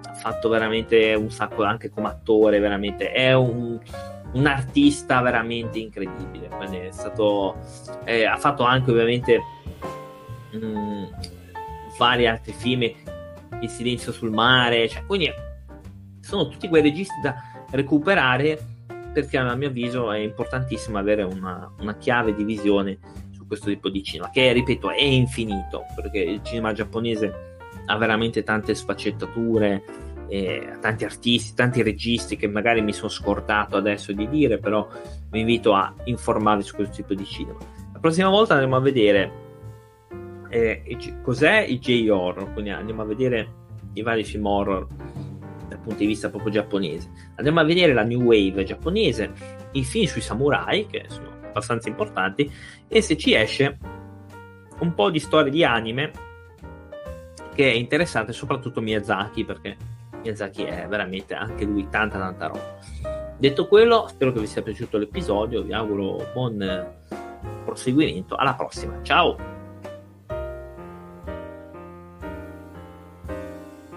ha 0.04 0.14
fatto 0.14 0.48
veramente 0.48 1.14
un 1.14 1.30
sacco 1.30 1.64
anche 1.64 1.88
come 1.88 2.08
attore 2.08 2.58
veramente 2.58 3.12
è 3.12 3.32
un, 3.34 3.78
un 4.32 4.46
artista 4.46 5.20
veramente 5.20 5.78
incredibile. 5.78 6.48
È 6.48 6.90
stato 6.90 7.56
eh, 8.04 8.24
ha 8.24 8.36
fatto 8.36 8.64
anche 8.64 8.90
ovviamente 8.90 9.40
mh, 10.52 11.04
vari 11.98 12.26
altri 12.26 12.52
film 12.52 12.82
Il 12.82 13.68
silenzio 13.68 14.12
sul 14.12 14.30
mare 14.30 14.88
cioè, 14.88 15.04
quindi 15.04 15.30
sono 16.20 16.48
tutti 16.48 16.68
quei 16.68 16.82
registi 16.82 17.20
da 17.22 17.34
recuperare 17.70 18.58
perché 19.12 19.38
a 19.38 19.54
mio 19.54 19.68
avviso 19.68 20.12
è 20.12 20.18
importantissimo 20.18 20.98
avere 20.98 21.22
una, 21.22 21.68
una 21.80 21.96
chiave 21.96 22.34
di 22.34 22.44
visione 22.44 22.98
questo 23.50 23.66
tipo 23.66 23.88
di 23.88 24.04
cinema, 24.04 24.30
che 24.30 24.52
ripeto 24.52 24.92
è 24.92 25.02
infinito, 25.02 25.84
perché 25.96 26.20
il 26.20 26.40
cinema 26.44 26.72
giapponese 26.72 27.58
ha 27.86 27.96
veramente 27.96 28.44
tante 28.44 28.76
sfaccettature, 28.76 29.82
eh, 30.30 30.78
tanti 30.80 31.04
artisti, 31.04 31.54
tanti 31.54 31.82
registi 31.82 32.36
che 32.36 32.46
magari 32.46 32.82
mi 32.82 32.92
sono 32.92 33.08
scordato 33.08 33.76
adesso 33.76 34.12
di 34.12 34.28
dire, 34.28 34.58
però 34.58 34.88
vi 35.28 35.40
invito 35.40 35.74
a 35.74 35.92
informarvi 36.04 36.62
su 36.62 36.76
questo 36.76 36.94
tipo 36.94 37.14
di 37.14 37.24
cinema. 37.24 37.58
La 37.92 37.98
prossima 37.98 38.28
volta 38.28 38.54
andremo 38.54 38.76
a 38.76 38.80
vedere 38.80 39.32
eh, 40.48 40.96
cos'è 41.22 41.62
il 41.62 41.80
J-horror, 41.80 42.52
quindi 42.52 42.70
andiamo 42.70 43.02
a 43.02 43.06
vedere 43.06 43.54
i 43.94 44.02
vari 44.02 44.22
film 44.22 44.46
horror 44.46 44.86
dal 45.68 45.80
punto 45.80 45.98
di 45.98 46.06
vista 46.06 46.30
proprio 46.30 46.52
giapponese. 46.52 47.10
Andremo 47.34 47.58
a 47.58 47.64
vedere 47.64 47.92
la 47.92 48.04
New 48.04 48.22
Wave 48.22 48.62
giapponese, 48.62 49.32
i 49.72 49.82
film 49.82 50.06
sui 50.06 50.20
samurai, 50.20 50.86
che 50.86 51.06
sono 51.08 51.28
abbastanza 51.48 51.88
importanti 51.88 52.48
e 52.86 53.02
se 53.02 53.16
ci 53.16 53.34
esce 53.34 53.78
un 54.78 54.94
po' 54.94 55.10
di 55.10 55.18
storie 55.18 55.50
di 55.50 55.64
anime 55.64 56.12
che 57.52 57.70
è 57.70 57.74
interessante 57.74 58.32
soprattutto 58.32 58.80
Miyazaki 58.80 59.44
perché 59.44 59.76
Miyazaki 60.22 60.64
è 60.64 60.86
veramente 60.88 61.34
anche 61.34 61.64
lui 61.64 61.88
tanta 61.88 62.18
tanta 62.18 62.46
roba. 62.46 62.78
Detto 63.36 63.66
quello 63.66 64.06
spero 64.08 64.32
che 64.32 64.40
vi 64.40 64.46
sia 64.46 64.62
piaciuto 64.62 64.98
l'episodio 64.98 65.62
vi 65.62 65.72
auguro 65.72 66.26
buon 66.32 66.94
proseguimento. 67.64 68.36
Alla 68.36 68.54
prossima. 68.54 68.98
Ciao 69.02 69.59